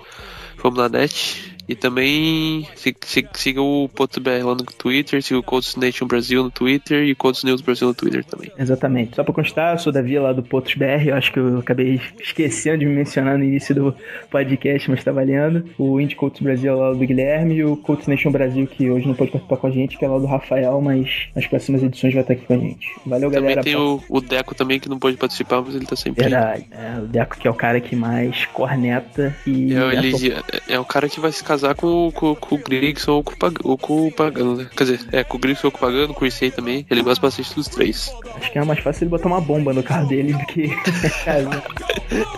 Fórmula 0.55 0.87
Net. 0.87 1.57
E 1.69 1.75
também 1.75 2.67
sig- 2.75 2.97
sig- 3.05 3.29
sigam 3.35 3.83
o 3.83 3.87
Ponto 3.87 4.19
BR 4.19 4.43
lá 4.43 4.55
no 4.55 4.63
Twitter, 4.63 5.21
sigam 5.21 5.39
o 5.39 5.43
Colts 5.43 5.75
Nation 5.75 6.07
Brasil 6.07 6.41
no 6.43 6.49
Twitter 6.49 7.03
e 7.03 7.11
o 7.11 7.15
Colts 7.15 7.43
News 7.43 7.61
Brasil 7.61 7.87
no 7.87 7.93
Twitter 7.93 8.25
também. 8.25 8.51
Exatamente. 8.57 9.15
Só 9.15 9.23
para 9.23 9.33
constar, 9.33 9.75
eu 9.75 9.77
sou 9.79 9.93
Davi 9.93 10.17
lá 10.17 10.33
do 10.33 10.41
Potos 10.41 10.73
BR. 10.73 11.07
Eu 11.09 11.15
acho 11.15 11.31
que 11.31 11.37
eu 11.39 11.59
acabei 11.59 12.01
esquecendo 12.19 12.79
de 12.79 12.85
me 12.87 12.95
mencionar 12.95 13.37
no 13.37 13.43
início 13.43 13.75
do 13.75 13.95
podcast, 14.31 14.89
mas 14.89 15.03
tá 15.03 15.11
valendo. 15.11 15.63
O 15.77 15.99
Indie 16.01 16.15
Coaches 16.15 16.41
Brasil 16.41 16.71
é 16.71 16.75
lá 16.75 16.91
do 16.91 16.97
Guilherme 16.97 17.55
e 17.57 17.63
o 17.63 17.77
Coaches 17.77 18.07
Nation 18.07 18.31
Brasil, 18.31 18.65
que 18.65 18.89
hoje 18.89 19.07
não 19.07 19.13
pode 19.13 19.29
participar 19.29 19.57
com 19.57 19.67
a 19.67 19.71
gente, 19.71 19.95
que 19.95 20.03
é 20.03 20.07
lá 20.07 20.17
do 20.17 20.25
Rafael, 20.25 20.81
mas 20.81 21.27
nas 21.35 21.45
próximas 21.45 21.83
edições 21.83 22.13
vai 22.15 22.21
estar 22.23 22.33
aqui 22.33 22.45
com 22.47 22.53
a 22.53 22.57
gente. 22.57 22.87
Valeu, 23.05 23.29
Também 23.29 23.41
galera. 23.55 23.63
tem 23.63 23.75
o, 23.75 24.01
o 24.09 24.19
Deco 24.21 24.55
também 24.55 24.79
que 24.79 24.89
não 24.89 24.97
pode 24.97 25.17
participar, 25.17 25.61
mas 25.61 25.75
ele 25.75 25.85
tá 25.85 25.95
sempre. 25.95 26.23
Verdade. 26.23 26.65
É, 26.71 26.97
o 26.99 27.05
Deco 27.05 27.37
que 27.37 27.47
é 27.47 27.51
o 27.51 27.53
cara 27.53 27.79
que 27.79 27.95
mais 27.95 28.45
corneta 28.47 29.35
e. 29.45 29.73
É, 29.73 29.95
ele, 29.95 30.33
é, 30.67 30.73
é 30.73 30.79
o 30.79 30.85
cara 30.85 31.07
que 31.07 31.19
vai 31.19 31.31
se 31.31 31.43
casar 31.43 31.58
com, 31.75 32.07
o- 32.07 32.11
com, 32.11 32.35
com 32.35 32.55
o 32.55 32.57
Grigson 32.57 33.11
ou 33.13 33.23
com, 33.23 33.33
ou 33.63 33.77
com 33.77 34.07
o 34.07 34.11
Pagano, 34.11 34.55
né? 34.55 34.67
Quer 34.75 34.83
dizer, 34.85 34.99
é, 35.11 35.23
com 35.23 35.37
o 35.37 35.39
Grigson 35.39 35.67
ou 35.67 35.71
com 35.71 35.77
o 35.77 35.81
Pagano, 35.81 36.13
com 36.13 36.23
o 36.23 36.27
Issei 36.27 36.51
também. 36.51 36.85
Ele 36.89 37.01
gosta 37.01 37.21
bastante 37.21 37.53
dos 37.55 37.67
três. 37.67 38.11
Acho 38.35 38.51
que 38.51 38.57
é 38.59 38.63
mais 38.63 38.79
fácil 38.79 39.03
ele 39.03 39.09
botar 39.11 39.27
uma 39.27 39.41
bomba 39.41 39.73
no 39.73 39.83
carro 39.83 40.07
dele 40.07 40.33
do 40.33 40.45
que. 40.45 40.69
casar. 41.23 41.63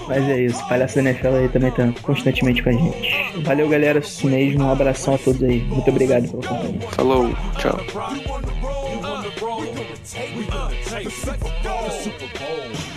Mas 0.07 0.27
é 0.29 0.41
isso. 0.45 0.67
Palhaço 0.67 0.95
da 0.95 1.01
NFL 1.09 1.27
aí 1.35 1.49
também 1.49 1.71
tá 1.71 1.87
constantemente 2.01 2.61
com 2.63 2.69
a 2.69 2.73
gente. 2.73 3.41
Valeu, 3.43 3.69
galera. 3.69 3.99
Isso 3.99 4.27
mesmo. 4.27 4.63
Um 4.65 4.71
abração 4.71 5.15
a 5.15 5.17
todos 5.17 5.41
aí. 5.43 5.59
Muito 5.61 5.89
obrigado 5.89 6.27
pela 6.29 6.43
companhia. 6.43 6.87
Falou, 6.91 7.29
tchau. 7.57 7.79
Take. 10.89 11.09
The 11.63 11.89
Super 11.89 12.27
Bowl. 12.39 12.90